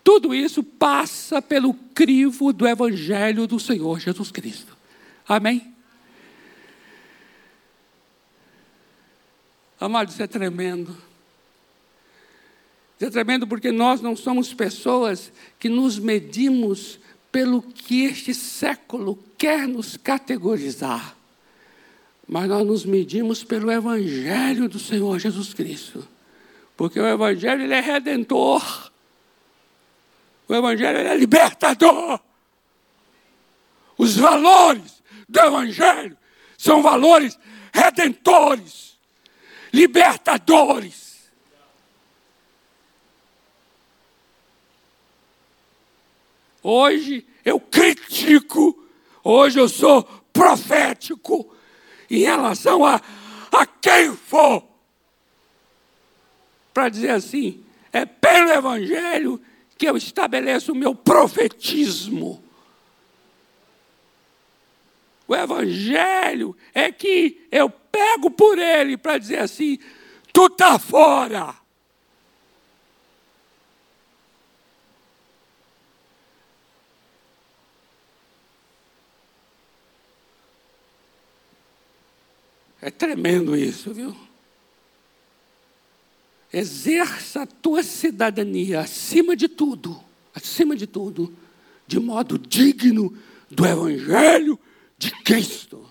tudo 0.05 0.35
isso 0.35 0.61
passa 0.61 1.41
pelo 1.41 1.73
crivo 1.73 2.53
do 2.53 2.67
Evangelho 2.67 3.47
do 3.47 3.59
Senhor 3.59 3.99
Jesus 3.99 4.29
Cristo. 4.29 4.77
Amém? 5.27 5.73
Amado, 9.79 10.11
isso 10.11 10.21
é 10.21 10.27
tremendo. 10.27 10.95
Isso 12.97 13.05
é 13.05 13.09
tremendo 13.09 13.47
porque 13.47 13.71
nós 13.71 13.99
não 13.99 14.15
somos 14.15 14.53
pessoas 14.53 15.31
que 15.57 15.67
nos 15.67 15.97
medimos 15.97 16.99
pelo 17.31 17.63
que 17.63 18.03
este 18.03 18.31
século 18.31 19.17
quer 19.39 19.67
nos 19.67 19.97
categorizar. 19.97 21.17
Mas 22.27 22.47
nós 22.47 22.63
nos 22.63 22.85
medimos 22.85 23.43
pelo 23.43 23.71
Evangelho 23.71 24.69
do 24.69 24.77
Senhor 24.77 25.17
Jesus 25.17 25.51
Cristo. 25.51 26.07
Porque 26.77 26.99
o 26.99 27.07
Evangelho 27.07 27.63
ele 27.63 27.73
é 27.73 27.81
redentor. 27.81 28.93
O 30.47 30.53
Evangelho 30.53 30.99
é 30.99 31.15
libertador. 31.15 32.19
Os 33.97 34.15
valores 34.17 35.03
do 35.27 35.39
Evangelho 35.39 36.17
são 36.57 36.81
valores 36.81 37.37
redentores, 37.73 38.97
libertadores. 39.73 41.05
Hoje 46.61 47.27
eu 47.43 47.59
critico, 47.59 48.87
hoje 49.23 49.59
eu 49.59 49.69
sou 49.69 50.03
profético 50.33 51.55
em 52.09 52.19
relação 52.19 52.83
a, 52.83 53.01
a 53.51 53.65
quem 53.65 54.15
for. 54.15 54.67
Para 56.73 56.89
dizer 56.89 57.11
assim, 57.11 57.63
é 57.93 58.05
pelo 58.05 58.51
Evangelho 58.51 59.41
que 59.77 59.87
eu 59.87 59.97
estabeleço 59.97 60.71
o 60.71 60.75
meu 60.75 60.95
profetismo. 60.95 62.43
O 65.27 65.35
Evangelho 65.35 66.55
é 66.73 66.91
que 66.91 67.47
eu 67.51 67.69
pego 67.69 68.29
por 68.29 68.57
ele 68.59 68.95
para 68.97 69.17
dizer 69.17 69.39
assim: 69.39 69.79
tu 70.31 70.45
está 70.45 70.77
fora. 70.77 71.55
É 82.81 82.91
tremendo 82.91 83.55
isso, 83.55 83.91
viu? 83.91 84.24
Exerça 86.55 87.41
a 87.41 87.45
tua 87.45 87.83
cidadania 87.83 88.79
acima 88.79 89.35
de 89.35 89.49
tudo, 89.49 89.99
acima 90.33 90.73
de 90.73 90.87
tudo, 90.87 91.33
de 91.85 91.99
modo 91.99 92.39
digno 92.39 93.13
do 93.51 93.65
Evangelho 93.65 94.57
de 94.97 95.11
Cristo. 95.11 95.85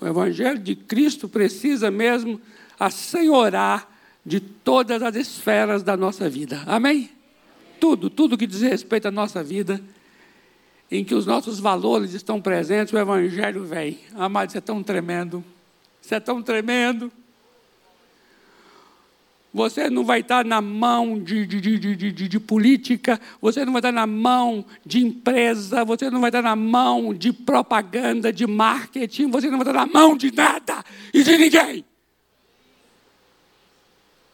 O 0.00 0.06
Evangelho 0.06 0.58
de 0.58 0.74
Cristo 0.74 1.28
precisa 1.28 1.88
mesmo 1.88 2.40
assenhorar 2.80 3.88
de 4.26 4.40
todas 4.40 5.04
as 5.04 5.14
esferas 5.14 5.84
da 5.84 5.96
nossa 5.96 6.28
vida. 6.28 6.64
Amém? 6.66 7.08
Tudo, 7.78 8.10
tudo 8.10 8.36
que 8.36 8.48
diz 8.48 8.62
respeito 8.62 9.06
à 9.06 9.10
nossa 9.12 9.40
vida, 9.40 9.80
em 10.90 11.04
que 11.04 11.14
os 11.14 11.26
nossos 11.26 11.60
valores 11.60 12.12
estão 12.12 12.40
presentes, 12.40 12.92
o 12.92 12.98
Evangelho 12.98 13.64
vem. 13.64 14.00
Amado, 14.16 14.48
isso 14.48 14.58
é 14.58 14.60
tão 14.60 14.82
tremendo. 14.82 15.44
Isso 16.02 16.12
é 16.12 16.18
tão 16.18 16.42
tremendo. 16.42 17.12
Você 19.52 19.90
não 19.90 20.04
vai 20.04 20.20
estar 20.20 20.44
na 20.44 20.60
mão 20.60 21.18
de, 21.18 21.44
de, 21.44 21.60
de, 21.60 21.96
de, 21.96 22.12
de, 22.12 22.40
política, 22.40 23.20
você 23.40 23.64
não 23.64 23.72
vai 23.72 23.80
estar 23.80 23.90
na 23.90 24.06
mão 24.06 24.64
de 24.86 25.04
empresa, 25.04 25.84
você 25.84 26.08
não 26.08 26.20
vai 26.20 26.28
estar 26.28 26.42
na 26.42 26.54
mão 26.54 27.12
de 27.12 27.32
propaganda, 27.32 28.32
de 28.32 28.46
marketing, 28.46 29.28
você 29.28 29.50
não 29.50 29.58
vai 29.58 29.66
estar 29.66 29.72
na 29.72 29.92
mão 29.92 30.16
de 30.16 30.30
nada 30.30 30.84
e 31.12 31.24
de 31.24 31.36
ninguém. 31.36 31.84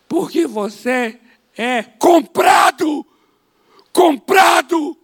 Porque 0.07 0.46
você 0.46 1.18
é 1.57 1.83
comprado, 1.83 3.05
comprado 3.94 4.98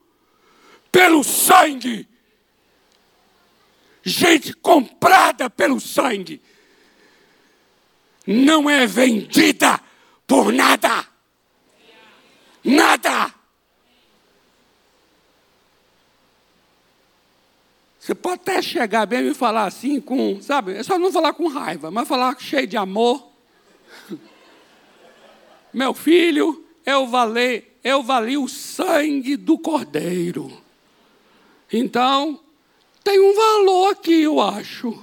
pelo 0.90 1.24
sangue. 1.24 2.06
Gente 4.02 4.52
comprada 4.52 5.48
pelo 5.48 5.80
sangue. 5.80 6.42
Não 8.26 8.68
é 8.68 8.86
vendida 8.86 9.80
por 10.32 10.50
nada. 10.50 11.06
Nada. 12.64 13.34
Você 18.00 18.14
pode 18.14 18.36
até 18.36 18.62
chegar 18.62 19.04
bem 19.04 19.28
e 19.28 19.34
falar 19.34 19.66
assim 19.66 20.00
com, 20.00 20.40
sabe, 20.40 20.72
é 20.72 20.82
só 20.82 20.98
não 20.98 21.12
falar 21.12 21.34
com 21.34 21.48
raiva, 21.48 21.90
mas 21.90 22.08
falar 22.08 22.34
cheio 22.40 22.66
de 22.66 22.78
amor. 22.78 23.28
Meu 25.70 25.92
filho, 25.92 26.64
eu 26.86 27.06
vali, 27.06 27.64
eu 27.84 28.02
vali 28.02 28.38
o 28.38 28.48
sangue 28.48 29.36
do 29.36 29.58
cordeiro. 29.58 30.50
Então, 31.70 32.40
tem 33.04 33.20
um 33.20 33.34
valor 33.34 33.90
aqui, 33.90 34.22
eu 34.22 34.40
acho. 34.40 34.98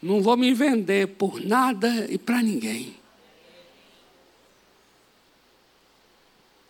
Não 0.00 0.22
vou 0.22 0.34
me 0.34 0.54
vender 0.54 1.08
por 1.08 1.44
nada 1.44 2.06
e 2.10 2.16
para 2.16 2.40
ninguém. 2.40 3.01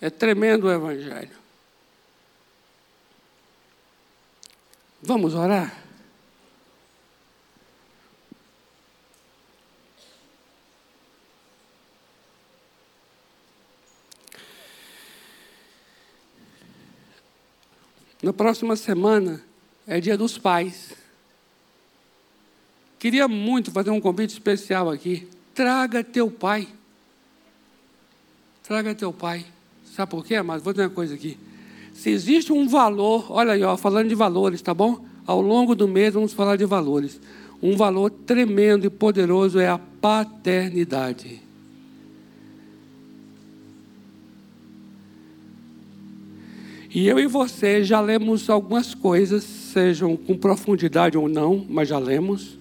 É 0.02 0.10
tremendo 0.10 0.66
o 0.66 0.72
Evangelho. 0.72 1.30
Vamos 5.00 5.32
orar? 5.32 5.80
Na 18.20 18.32
próxima 18.32 18.74
semana 18.74 19.40
é 19.86 20.00
dia 20.00 20.18
dos 20.18 20.36
pais. 20.36 20.94
Queria 22.98 23.28
muito 23.28 23.70
fazer 23.70 23.90
um 23.90 24.00
convite 24.00 24.30
especial 24.30 24.90
aqui. 24.90 25.28
Traga 25.54 26.02
teu 26.02 26.28
pai. 26.28 26.68
Traga 28.64 28.96
teu 28.96 29.12
pai. 29.12 29.46
Sabe 29.94 30.10
por 30.10 30.24
quê, 30.24 30.40
Mas 30.40 30.62
Vou 30.62 30.72
dizer 30.72 30.84
uma 30.84 30.90
coisa 30.90 31.14
aqui. 31.14 31.36
Se 31.92 32.08
existe 32.08 32.52
um 32.52 32.66
valor, 32.66 33.26
olha 33.30 33.52
aí, 33.52 33.62
ó, 33.62 33.76
falando 33.76 34.08
de 34.08 34.14
valores, 34.14 34.62
tá 34.62 34.72
bom? 34.72 35.04
Ao 35.26 35.40
longo 35.40 35.74
do 35.74 35.86
mês 35.86 36.14
vamos 36.14 36.32
falar 36.32 36.56
de 36.56 36.64
valores. 36.64 37.20
Um 37.62 37.76
valor 37.76 38.10
tremendo 38.10 38.86
e 38.86 38.90
poderoso 38.90 39.58
é 39.60 39.68
a 39.68 39.78
paternidade. 39.78 41.42
E 46.94 47.06
eu 47.06 47.18
e 47.18 47.26
você 47.26 47.84
já 47.84 48.00
lemos 48.00 48.48
algumas 48.48 48.94
coisas, 48.94 49.44
sejam 49.44 50.16
com 50.16 50.36
profundidade 50.36 51.16
ou 51.16 51.28
não, 51.28 51.64
mas 51.68 51.88
já 51.88 51.98
lemos, 51.98 52.58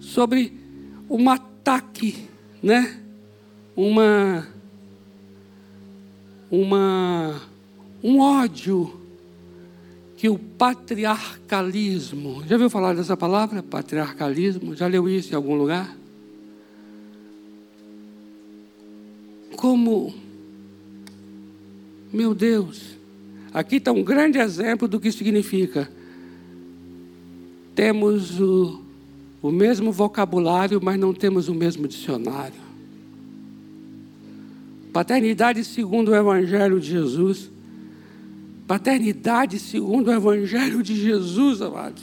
sobre 0.00 0.52
um 1.08 1.28
ataque, 1.28 2.28
né? 2.62 2.96
Uma, 3.76 4.46
uma, 6.50 7.40
um 8.02 8.20
ódio 8.20 8.98
que 10.16 10.28
o 10.28 10.38
patriarcalismo, 10.38 12.44
já 12.46 12.56
ouviu 12.56 12.68
falar 12.68 12.94
dessa 12.94 13.16
palavra? 13.16 13.62
Patriarcalismo? 13.62 14.76
Já 14.76 14.86
leu 14.86 15.08
isso 15.08 15.32
em 15.32 15.36
algum 15.36 15.54
lugar? 15.54 15.96
Como 19.56 20.12
meu 22.12 22.34
Deus, 22.34 22.96
aqui 23.54 23.76
está 23.76 23.92
um 23.92 24.02
grande 24.02 24.38
exemplo 24.38 24.88
do 24.88 24.98
que 24.98 25.12
significa. 25.12 25.88
Temos 27.74 28.40
o, 28.40 28.82
o 29.40 29.52
mesmo 29.52 29.92
vocabulário, 29.92 30.80
mas 30.82 30.98
não 30.98 31.14
temos 31.14 31.48
o 31.48 31.54
mesmo 31.54 31.86
dicionário. 31.86 32.69
Paternidade 34.92 35.64
segundo 35.64 36.10
o 36.10 36.14
Evangelho 36.14 36.80
de 36.80 36.88
Jesus. 36.88 37.50
Paternidade 38.66 39.58
segundo 39.58 40.08
o 40.08 40.12
Evangelho 40.12 40.82
de 40.82 40.94
Jesus, 40.96 41.62
amados. 41.62 42.02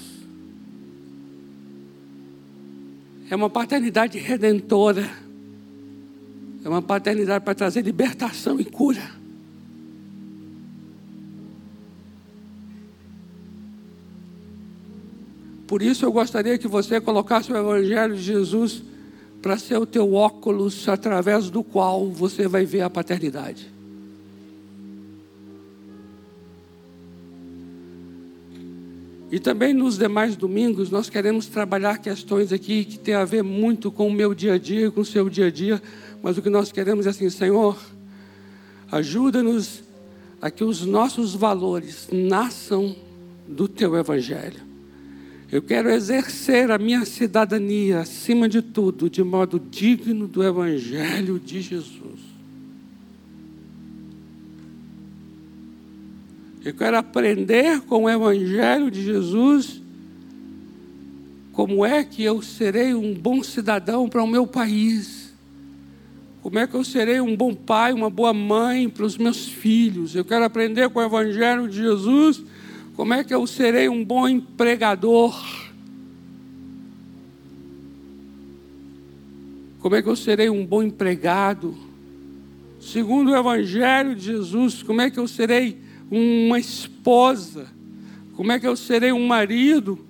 É 3.30 3.36
uma 3.36 3.50
paternidade 3.50 4.18
redentora. 4.18 5.10
É 6.64 6.70
uma 6.70 6.82
paternidade 6.82 7.44
para 7.44 7.56
trazer 7.56 7.82
libertação 7.82 8.60
e 8.60 8.66
cura. 8.66 9.18
Por 15.68 15.82
isso 15.82 16.06
eu 16.06 16.12
gostaria 16.12 16.58
que 16.58 16.68
você 16.68 17.02
colocasse 17.02 17.52
o 17.52 17.58
Evangelho 17.58 18.16
de 18.16 18.22
Jesus 18.22 18.82
para 19.42 19.58
ser 19.58 19.78
o 19.78 19.86
teu 19.86 20.14
óculos 20.14 20.88
através 20.90 21.50
do 21.50 21.64
qual 21.64 22.10
você 22.10 22.48
vai 22.48 22.66
ver 22.66 22.82
a 22.82 22.90
paternidade. 22.90 23.72
E 29.30 29.40
também 29.40 29.74
nos 29.74 29.98
demais 29.98 30.38
domingos 30.38 30.90
nós 30.90 31.10
queremos 31.10 31.48
trabalhar 31.48 31.98
questões 31.98 32.54
aqui 32.54 32.86
que 32.86 32.98
tem 32.98 33.14
a 33.14 33.26
ver 33.26 33.44
muito 33.44 33.92
com 33.92 34.08
o 34.08 34.14
meu 34.14 34.34
dia 34.34 34.54
a 34.54 34.58
dia, 34.58 34.90
com 34.90 35.02
o 35.02 35.06
seu 35.06 35.30
dia 35.30 35.48
a 35.48 35.52
dia, 35.52 35.82
mas 36.24 36.38
o 36.38 36.42
que 36.42 36.50
nós 36.50 36.72
queremos 36.72 37.06
é 37.06 37.10
assim, 37.10 37.30
Senhor, 37.30 37.78
ajuda-nos 38.90 39.84
a 40.42 40.50
que 40.50 40.64
os 40.64 40.86
nossos 40.86 41.34
valores 41.34 42.08
nasçam 42.12 42.96
do 43.48 43.68
teu 43.68 43.98
evangelho. 43.98 44.62
Eu 45.50 45.62
quero 45.62 45.90
exercer 45.90 46.70
a 46.72 46.78
minha 46.78 47.06
cidadania, 47.06 48.00
acima 48.00 48.50
de 48.50 48.62
tudo, 48.62 49.10
de 49.10 49.24
modo 49.24 49.58
digno 49.60 50.28
do 50.28 50.44
Evangelho 50.44 51.40
de 51.40 51.62
Jesus. 51.62 52.20
Eu 56.66 56.74
quero 56.74 56.98
aprender 56.98 57.80
com 57.82 58.04
o 58.04 58.10
Evangelho 58.10 58.92
de 58.92 59.02
Jesus 59.02 59.82
como 61.54 61.86
é 61.86 62.04
que 62.04 62.22
eu 62.22 62.42
serei 62.42 62.94
um 62.94 63.14
bom 63.14 63.42
cidadão 63.42 64.10
para 64.10 64.22
o 64.22 64.28
meu 64.28 64.46
país. 64.46 65.34
Como 66.44 66.60
é 66.60 66.68
que 66.68 66.76
eu 66.76 66.84
serei 66.84 67.22
um 67.22 67.38
bom 67.38 67.54
pai, 67.56 67.94
uma 67.94 68.10
boa 68.10 68.34
mãe 68.34 68.90
para 68.90 69.06
os 69.06 69.18
meus 69.18 69.48
filhos. 69.48 70.14
Eu 70.14 70.26
quero 70.26 70.44
aprender 70.44 70.90
com 70.90 71.00
o 71.00 71.04
Evangelho 71.04 71.70
de 71.70 71.78
Jesus 71.78 72.44
como 72.98 73.14
é 73.14 73.24
que 73.24 73.32
eu 73.32 73.46
serei 73.46 73.88
um 73.88 74.04
bom 74.04 74.28
empregador? 74.28 75.40
Como 79.80 79.96
é 79.96 80.02
que 80.02 80.10
eu 80.10 80.16
serei 80.16 80.50
um 80.50 80.66
bom 80.66 80.82
empregado? 80.82 81.78
Segundo 82.82 83.30
o 83.30 83.38
Evangelho 83.38 84.16
de 84.16 84.24
Jesus, 84.24 84.82
como 84.82 85.00
é 85.00 85.12
que 85.12 85.20
eu 85.20 85.28
serei 85.28 85.80
uma 86.10 86.58
esposa? 86.58 87.68
Como 88.36 88.52
é 88.52 88.60
que 88.60 88.66
eu 88.66 88.76
serei 88.76 89.12
um 89.12 89.28
marido? 89.28 90.07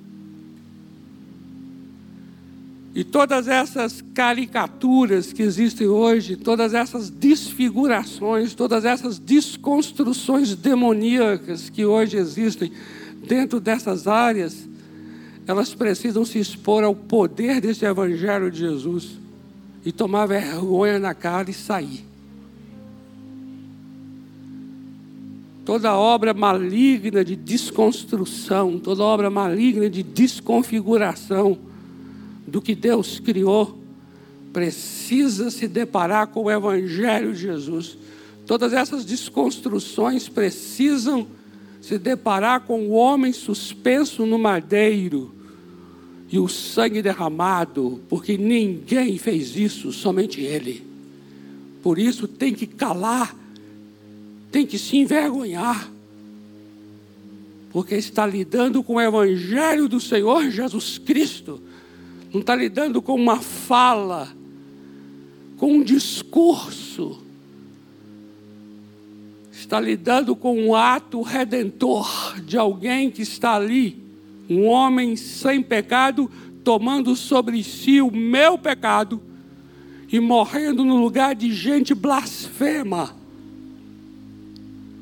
E 2.98 3.04
todas 3.04 3.48
essas 3.48 4.04
caricaturas 4.16 5.32
que 5.32 5.44
existem 5.44 5.86
hoje, 5.86 6.36
todas 6.36 6.74
essas 6.74 7.12
desfigurações, 7.12 8.56
todas 8.56 8.86
essas 8.86 9.20
desconstruções 9.20 10.56
demoníacas 10.56 11.70
que 11.70 11.86
hoje 11.86 12.18
existem 12.18 12.72
dentro 13.28 13.60
dessas 13.60 14.08
áreas, 14.08 14.68
elas 15.46 15.76
precisam 15.76 16.26
se 16.26 16.40
expor 16.40 16.84
ao 16.84 16.96
poder 16.96 17.62
desse 17.62 17.86
Evangelho 17.86 18.50
de 18.50 18.62
Jesus 18.62 19.20
e 19.86 19.92
tomar 19.92 20.26
vergonha 20.26 20.98
na 20.98 21.14
cara 21.14 21.52
e 21.52 21.54
sair. 21.54 22.04
Toda 25.64 25.96
obra 25.96 26.34
maligna 26.34 27.24
de 27.24 27.36
desconstrução, 27.36 28.80
toda 28.80 29.04
obra 29.04 29.30
maligna 29.30 29.88
de 29.88 30.02
desconfiguração, 30.02 31.60
do 32.48 32.62
que 32.62 32.74
Deus 32.74 33.20
criou, 33.20 33.78
precisa 34.54 35.52
se 35.52 35.68
deparar 35.68 36.28
com 36.28 36.46
o 36.46 36.52
Evangelho 36.52 37.34
de 37.34 37.42
Jesus. 37.42 37.98
Todas 38.46 38.72
essas 38.72 39.04
desconstruções 39.04 40.30
precisam 40.30 41.28
se 41.82 42.00
deparar 42.00 42.62
com 42.62 42.88
o 42.88 42.92
homem 42.92 43.34
suspenso 43.34 44.26
no 44.26 44.40
madeiro 44.40 45.36
e 46.32 46.40
o 46.40 46.48
sangue 46.48 47.02
derramado, 47.02 48.02
porque 48.10 48.38
ninguém 48.38 49.18
fez 49.18 49.56
isso, 49.56 49.92
somente 49.92 50.42
Ele. 50.42 50.84
Por 51.84 52.00
isso 52.00 52.28
tem 52.28 52.54
que 52.54 52.66
calar, 52.66 53.36
tem 54.52 54.66
que 54.66 54.80
se 54.80 54.98
envergonhar, 54.98 55.90
porque 57.72 57.96
está 57.96 58.26
lidando 58.26 58.82
com 58.82 58.96
o 58.96 59.02
Evangelho 59.02 59.88
do 59.88 60.00
Senhor 60.00 60.50
Jesus 60.50 60.98
Cristo 60.98 61.62
não 62.34 62.42
está 62.42 62.56
lidando 62.56 63.02
com 63.02 63.16
uma 63.16 63.38
fala, 63.38 64.30
com 65.58 65.74
um 65.74 65.84
discurso, 65.84 67.22
está 69.52 69.80
lidando 69.80 70.36
com 70.36 70.58
um 70.58 70.76
ato 70.76 71.22
redentor 71.22 72.40
de 72.42 72.58
alguém 72.58 73.10
que 73.10 73.22
está 73.22 73.56
ali, 73.56 74.02
um 74.50 74.66
homem 74.66 75.16
sem 75.16 75.62
pecado, 75.62 76.30
tomando 76.64 77.16
sobre 77.16 77.64
si 77.64 78.02
o 78.02 78.12
meu 78.12 78.58
pecado 78.58 79.22
e 80.12 80.20
morrendo 80.20 80.84
no 80.84 80.98
lugar 80.98 81.36
de 81.36 81.52
gente 81.52 81.94
blasfema 81.94 83.16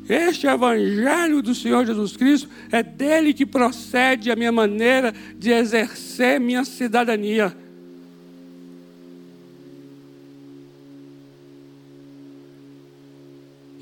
este 0.08 0.46
Evangelho 0.48 1.42
do 1.42 1.56
Senhor 1.56 1.86
Jesus 1.86 2.16
Cristo 2.16 2.50
é 2.72 2.84
dele 2.84 3.34
que 3.34 3.46
procede 3.46 4.30
a 4.30 4.36
minha 4.36 4.52
maneira 4.52 5.14
de 5.38 5.52
exercer 5.52 6.40
minha 6.40 6.64
cidadania. 6.64 7.56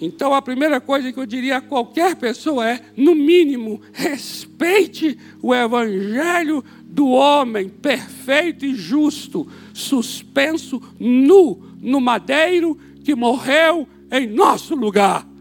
Então, 0.06 0.34
a 0.34 0.42
primeira 0.42 0.82
coisa 0.82 1.14
que 1.14 1.20
eu 1.20 1.26
diria 1.26 1.58
a 1.58 1.62
qualquer 1.62 2.18
pessoa 2.18 2.70
é, 2.70 2.82
no 2.98 3.16
mínimo, 3.16 3.80
respeite 3.94 5.18
o 5.42 5.56
Evangelho 5.56 6.62
do 6.84 7.08
homem 7.08 7.70
perfeito 7.70 8.66
e 8.66 8.76
justo, 8.76 9.48
suspenso 9.74 10.82
nu 11.00 11.78
no 11.82 12.02
madeiro 12.02 12.78
que 13.04 13.16
morreu 13.16 13.88
em 14.12 14.28
nosso 14.28 14.76
lugar. 14.76 15.33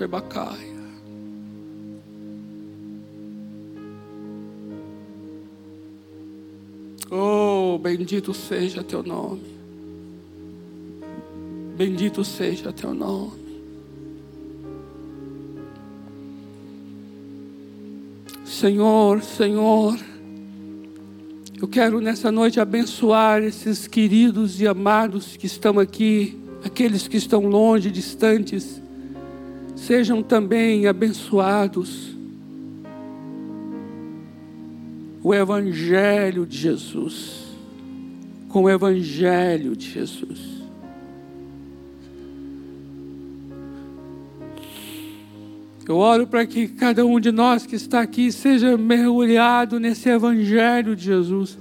Sherbacaia. 0.00 0.80
Oh, 7.10 7.78
bendito 7.78 8.32
seja 8.32 8.82
teu 8.82 9.02
nome. 9.02 9.42
Bendito 11.76 12.24
seja 12.24 12.72
teu 12.72 12.94
nome. 12.94 13.60
Senhor, 18.46 19.22
Senhor, 19.22 19.98
eu 21.60 21.68
quero 21.68 22.00
nessa 22.00 22.32
noite 22.32 22.58
abençoar 22.58 23.42
esses 23.42 23.86
queridos 23.86 24.62
e 24.62 24.66
amados 24.66 25.36
que 25.36 25.44
estão 25.44 25.78
aqui, 25.78 26.38
aqueles 26.64 27.06
que 27.06 27.18
estão 27.18 27.46
longe, 27.46 27.90
distantes, 27.90 28.80
sejam 29.90 30.22
também 30.22 30.86
abençoados. 30.86 32.14
O 35.20 35.34
Evangelho 35.34 36.46
de 36.46 36.56
Jesus, 36.56 37.48
com 38.48 38.62
o 38.62 38.70
Evangelho 38.70 39.74
de 39.74 39.90
Jesus. 39.90 40.38
Eu 45.88 45.96
oro 45.96 46.24
para 46.24 46.46
que 46.46 46.68
cada 46.68 47.04
um 47.04 47.18
de 47.18 47.32
nós 47.32 47.66
que 47.66 47.74
está 47.74 48.00
aqui 48.00 48.30
seja 48.30 48.78
mergulhado 48.78 49.80
nesse 49.80 50.08
Evangelho 50.08 50.94
de 50.94 51.06
Jesus. 51.06 51.58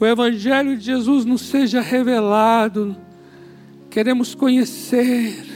O 0.00 0.06
Evangelho 0.06 0.74
de 0.74 0.86
Jesus 0.86 1.26
nos 1.26 1.42
seja 1.42 1.82
revelado. 1.82 2.96
Queremos 3.90 4.34
conhecer. 4.34 5.47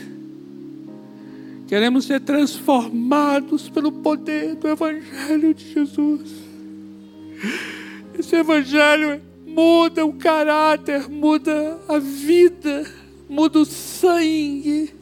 Queremos 1.72 2.04
ser 2.04 2.20
transformados 2.20 3.70
pelo 3.70 3.90
poder 3.90 4.56
do 4.56 4.68
Evangelho 4.68 5.54
de 5.54 5.72
Jesus. 5.72 6.30
Esse 8.18 8.36
Evangelho 8.36 9.22
muda 9.46 10.04
o 10.04 10.12
caráter, 10.12 11.08
muda 11.08 11.80
a 11.88 11.98
vida, 11.98 12.84
muda 13.26 13.60
o 13.60 13.64
sangue 13.64 14.92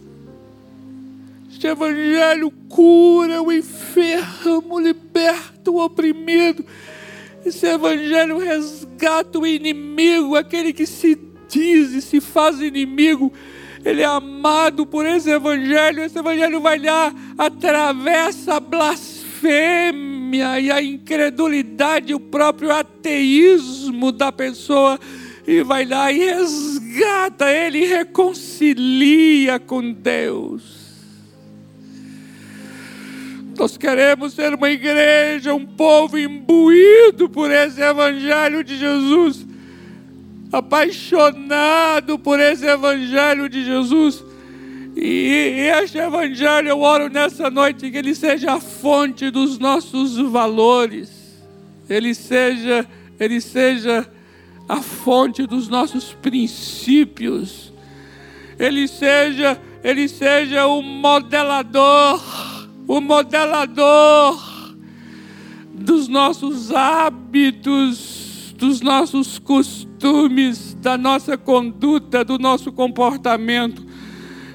este 1.60 1.66
evangelho 1.66 2.50
cura 2.70 3.42
o 3.42 3.52
enfermo, 3.52 4.78
liberta 4.78 5.70
o 5.70 5.84
oprimido. 5.84 6.64
Esse 7.44 7.66
evangelho 7.66 8.38
resgata 8.38 9.38
o 9.38 9.46
inimigo, 9.46 10.36
aquele 10.36 10.72
que 10.72 10.86
se 10.86 11.18
diz 11.50 11.92
e 11.92 12.00
se 12.00 12.18
faz 12.18 12.62
inimigo. 12.62 13.30
Ele 13.84 14.02
é 14.02 14.06
amado 14.06 14.86
por 14.86 15.06
esse 15.06 15.30
evangelho. 15.30 16.02
Esse 16.02 16.18
evangelho 16.18 16.60
vai 16.60 16.78
lá, 16.78 17.12
atravessa 17.38 18.54
a 18.54 18.60
blasfêmia 18.60 20.60
e 20.60 20.70
a 20.70 20.82
incredulidade, 20.82 22.14
o 22.14 22.20
próprio 22.20 22.72
ateísmo 22.72 24.12
da 24.12 24.30
pessoa 24.30 24.98
e 25.46 25.62
vai 25.62 25.84
lá 25.84 26.12
e 26.12 26.18
resgata 26.18 27.50
ele, 27.50 27.84
reconcilia 27.84 29.58
com 29.58 29.92
Deus. 29.92 30.78
Nós 33.58 33.76
queremos 33.76 34.32
ser 34.32 34.54
uma 34.54 34.70
igreja, 34.70 35.52
um 35.52 35.66
povo 35.66 36.16
imbuído 36.16 37.28
por 37.28 37.50
esse 37.50 37.82
Evangelho 37.82 38.64
de 38.64 38.78
Jesus, 38.78 39.46
apaixonado 40.52 42.18
por 42.18 42.40
esse 42.40 42.66
Evangelho 42.66 43.48
de 43.48 43.64
Jesus. 43.64 44.24
E 44.96 45.70
este 45.82 45.98
Evangelho, 45.98 46.68
eu 46.68 46.80
oro 46.80 47.08
nessa 47.08 47.50
noite, 47.50 47.90
que 47.90 47.96
ele 47.96 48.14
seja 48.14 48.54
a 48.54 48.60
fonte 48.60 49.30
dos 49.30 49.58
nossos 49.58 50.16
valores, 50.16 51.10
ele 51.88 52.14
seja, 52.14 52.86
ele 53.18 53.40
seja 53.40 54.10
a 54.68 54.76
fonte 54.76 55.46
dos 55.46 55.68
nossos 55.68 56.12
princípios, 56.14 57.72
ele 58.58 58.86
seja, 58.88 59.60
ele 59.82 60.08
seja 60.08 60.66
o 60.66 60.82
modelador 60.82 62.20
o 62.90 63.00
modelador 63.00 64.74
dos 65.72 66.08
nossos 66.08 66.72
hábitos, 66.72 68.52
dos 68.58 68.80
nossos 68.80 69.38
costumes, 69.38 69.89
da 70.76 70.96
nossa 70.96 71.36
conduta, 71.36 72.24
do 72.24 72.38
nosso 72.38 72.72
comportamento. 72.72 73.84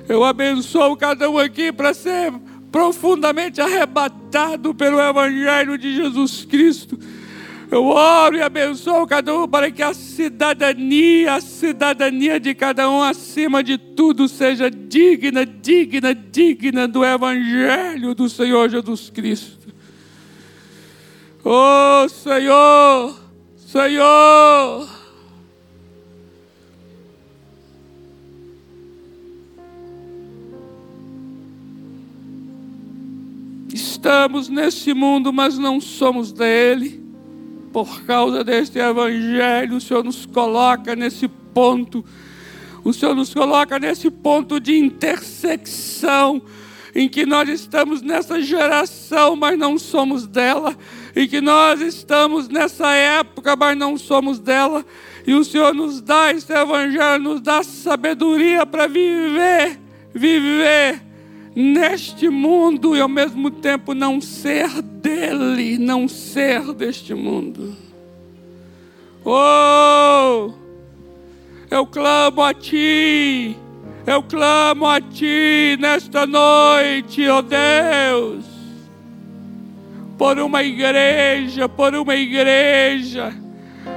Eu 0.08 0.24
abençoo 0.24 0.96
cada 0.98 1.30
um 1.30 1.38
aqui 1.38 1.72
para 1.72 1.94
ser 1.94 2.34
profundamente 2.72 3.62
arrebatado 3.62 4.74
pelo 4.74 5.00
Evangelho 5.00 5.78
de 5.78 5.96
Jesus 5.96 6.46
Cristo 6.46 7.00
eu 7.72 7.86
oro 7.86 8.38
e 8.38 8.42
abençoo 8.42 9.06
cada 9.08 9.36
um 9.36 9.48
para 9.48 9.72
que 9.72 9.82
a 9.82 9.94
cidadania, 9.94 11.34
a 11.34 11.42
cidadania 11.42 12.40
de 12.40 12.54
cada 12.54 12.90
um 12.90 13.02
acima 13.02 13.64
de 13.64 13.78
tudo 13.78 14.28
seja 14.28 14.70
digna, 14.70 15.46
digna, 15.46 16.14
digna 16.14 16.88
do 16.88 17.04
Evangelho 17.04 18.14
do 18.14 18.30
Senhor 18.30 18.70
Jesus 18.70 19.10
Cristo. 19.10 19.68
Oh 21.44 22.08
Senhor, 22.08 23.20
Senhor. 23.58 24.95
Estamos 33.76 34.48
nesse 34.48 34.94
mundo, 34.94 35.34
mas 35.34 35.58
não 35.58 35.82
somos 35.82 36.32
dele. 36.32 37.04
Por 37.74 38.04
causa 38.04 38.42
deste 38.42 38.80
Evangelho, 38.80 39.76
o 39.76 39.82
Senhor 39.82 40.02
nos 40.02 40.26
coloca 40.26 40.96
nesse 40.96 41.28
ponto, 41.28 42.06
o 42.86 42.94
Senhor 42.94 43.14
nos 43.14 43.34
coloca 43.34 43.78
nesse 43.78 44.10
ponto 44.10 44.62
de 44.62 44.78
intersecção, 44.78 46.42
em 46.96 47.10
que 47.10 47.26
nós 47.26 47.50
estamos 47.50 48.02
nessa 48.02 48.42
geração, 48.42 49.36
mas 49.36 49.60
não 49.60 49.78
somos 49.78 50.26
dela, 50.26 50.74
em 51.14 51.28
que 51.28 51.42
nós 51.42 51.82
estamos 51.82 52.48
nessa 52.48 52.94
época, 52.94 53.58
mas 53.58 53.78
não 53.78 53.98
somos 53.98 54.40
dela, 54.40 54.86
e 55.28 55.34
o 55.34 55.44
Senhor 55.44 55.74
nos 55.74 56.00
dá 56.00 56.32
esse 56.32 56.54
Evangelho, 56.54 57.22
nos 57.22 57.42
dá 57.42 57.62
sabedoria 57.62 58.66
para 58.66 58.88
viver, 58.88 59.78
viver 60.14 61.06
neste 61.56 62.28
mundo 62.28 62.98
e 62.98 63.00
ao 63.00 63.08
mesmo 63.08 63.50
tempo 63.50 63.94
não 63.94 64.20
ser 64.20 64.82
dele, 64.82 65.78
não 65.78 66.06
ser 66.08 66.74
deste 66.74 67.14
mundo. 67.14 67.74
Oh, 69.24 70.52
eu 71.72 71.88
clamo 71.88 72.44
a 72.44 72.54
ti, 72.54 73.56
eu 74.06 74.22
clamo 74.22 74.86
a 74.86 75.00
ti 75.00 75.78
nesta 75.80 76.28
noite, 76.28 77.28
ó 77.30 77.38
oh 77.38 77.42
Deus, 77.42 78.46
por 80.18 80.38
uma 80.38 80.62
igreja, 80.62 81.70
por 81.70 81.96
uma 81.96 82.16
igreja, 82.16 83.34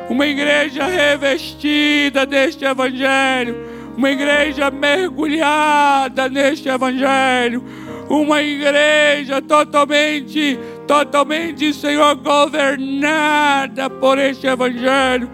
uma 0.09 0.27
igreja 0.27 0.87
revestida 0.87 2.25
deste 2.25 2.65
Evangelho 2.65 3.68
uma 3.99 4.13
igreja 4.13 4.71
mergulhada 4.71 6.29
neste 6.29 6.69
Evangelho, 6.69 7.65
uma 8.09 8.41
igreja 8.41 9.43
totalmente, 9.43 10.57
totalmente, 10.87 11.75
Senhor, 11.75 12.15
governada 12.15 13.91
por 13.91 14.17
este 14.17 14.47
Evangelho. 14.47 15.29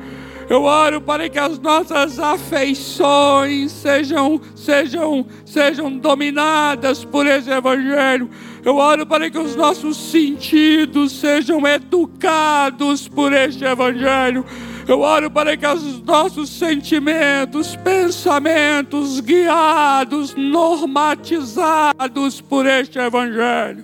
Eu 0.48 0.62
oro 0.62 0.98
para 0.98 1.28
que 1.28 1.38
as 1.38 1.58
nossas 1.58 2.18
afeições 2.18 3.70
sejam, 3.70 4.40
sejam, 4.54 5.26
sejam 5.44 5.98
dominadas 5.98 7.04
por 7.04 7.26
esse 7.26 7.50
Evangelho. 7.50 8.30
Eu 8.64 8.76
oro 8.76 9.04
para 9.04 9.28
que 9.28 9.38
os 9.38 9.54
nossos 9.54 9.94
sentidos 10.10 11.12
sejam 11.12 11.66
educados 11.66 13.08
por 13.08 13.30
este 13.34 13.62
Evangelho. 13.62 14.42
Eu 14.87 15.01
oro 15.01 15.30
para 15.30 15.57
que 15.57 15.66
os 15.66 16.03
nossos 16.03 16.51
sentimentos, 16.51 17.74
pensamentos 17.76 19.20
guiados, 19.20 20.35
normatizados 20.35 22.43
por 22.43 22.66
este 22.66 22.99
Evangelho. 22.99 23.82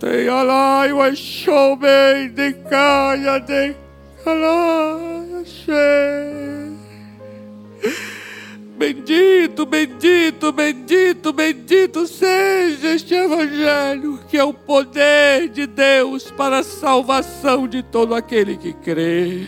Tem 0.00 0.28
alai 0.28 0.92
o 0.92 1.14
show 1.14 1.76
bem 1.76 2.30
de 2.30 2.52
caia 2.68 3.38
de 3.38 3.76
alai 4.26 5.12
Bendito, 8.82 9.64
bendito, 9.64 10.50
bendito, 10.50 11.32
bendito 11.32 12.04
seja 12.04 12.96
este 12.96 13.14
Evangelho, 13.14 14.18
que 14.28 14.36
é 14.36 14.42
o 14.42 14.52
poder 14.52 15.48
de 15.50 15.68
Deus 15.68 16.32
para 16.32 16.58
a 16.58 16.62
salvação 16.64 17.68
de 17.68 17.80
todo 17.80 18.12
aquele 18.12 18.56
que 18.56 18.72
crê. 18.72 19.46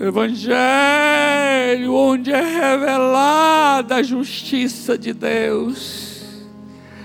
Evangelho 0.00 1.92
onde 1.92 2.32
é 2.32 2.40
revelada 2.40 3.96
a 3.96 4.02
justiça 4.02 4.96
de 4.96 5.12
Deus. 5.12 6.24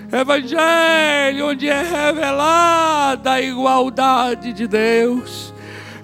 Evangelho 0.10 1.50
onde 1.50 1.68
é 1.68 1.82
revelada 1.82 3.34
a 3.34 3.42
igualdade 3.42 4.54
de 4.54 4.66
Deus 4.70 5.53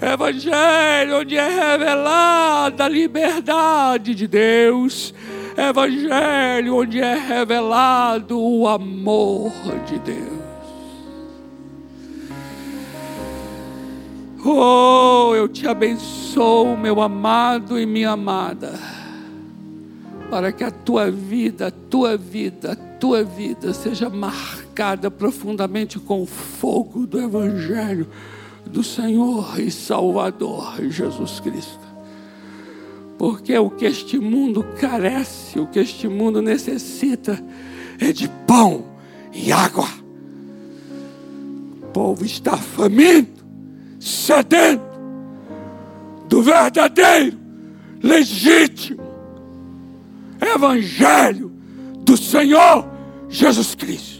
Evangelho 0.02 1.20
onde 1.20 1.36
é 1.36 1.72
revelada 1.72 2.86
a 2.86 2.90
liberdade 2.90 4.16
de 4.16 4.28
Deus. 4.28 5.14
Evangelho 5.58 6.78
onde 6.78 7.00
é 7.00 7.16
revelado 7.16 8.40
o 8.40 8.66
amor 8.66 9.52
de 9.86 10.00
Deus. 10.00 10.40
Oh, 14.46 15.36
eu 15.36 15.50
te 15.50 15.68
abençoo, 15.68 16.78
meu 16.78 17.02
amado 17.02 17.78
e 17.78 17.86
minha 17.86 18.12
amada, 18.12 18.80
para 20.30 20.54
que 20.54 20.64
a 20.64 20.72
tua 20.72 21.12
vida, 21.12 21.68
a 21.68 21.72
tua 21.72 22.16
vida, 22.16 22.72
a 22.72 22.76
tua 22.76 23.22
vida 23.22 23.74
seja 23.74 24.10
marcada 24.10 25.12
profundamente 25.12 26.00
com 26.00 26.24
o 26.24 26.26
fogo 26.26 27.06
do 27.06 27.20
Evangelho 27.20 28.08
do 28.72 28.84
Senhor 28.84 29.60
e 29.60 29.72
Salvador 29.72 30.76
Jesus 30.90 31.40
Cristo. 31.40 31.80
Porque 33.18 33.58
o 33.58 33.70
que 33.70 33.86
este 33.86 34.18
mundo 34.18 34.64
carece, 34.80 35.60
o 35.60 35.68
que 35.68 35.80
este 35.80 36.08
mundo 36.08 36.42
necessita, 36.42 37.44
é 38.00 38.14
de 38.14 38.30
pão 38.48 38.86
e 39.34 39.52
água. 39.52 39.90
O 41.82 41.88
povo 41.88 42.24
está 42.24 42.56
faminto, 42.56 43.44
sedento 44.00 44.84
do 46.30 46.42
verdadeiro, 46.42 47.38
legítimo 48.02 49.10
Evangelho 50.42 51.52
do 52.06 52.16
Senhor 52.16 52.88
Jesus 53.28 53.76
Cristo. 53.76 54.19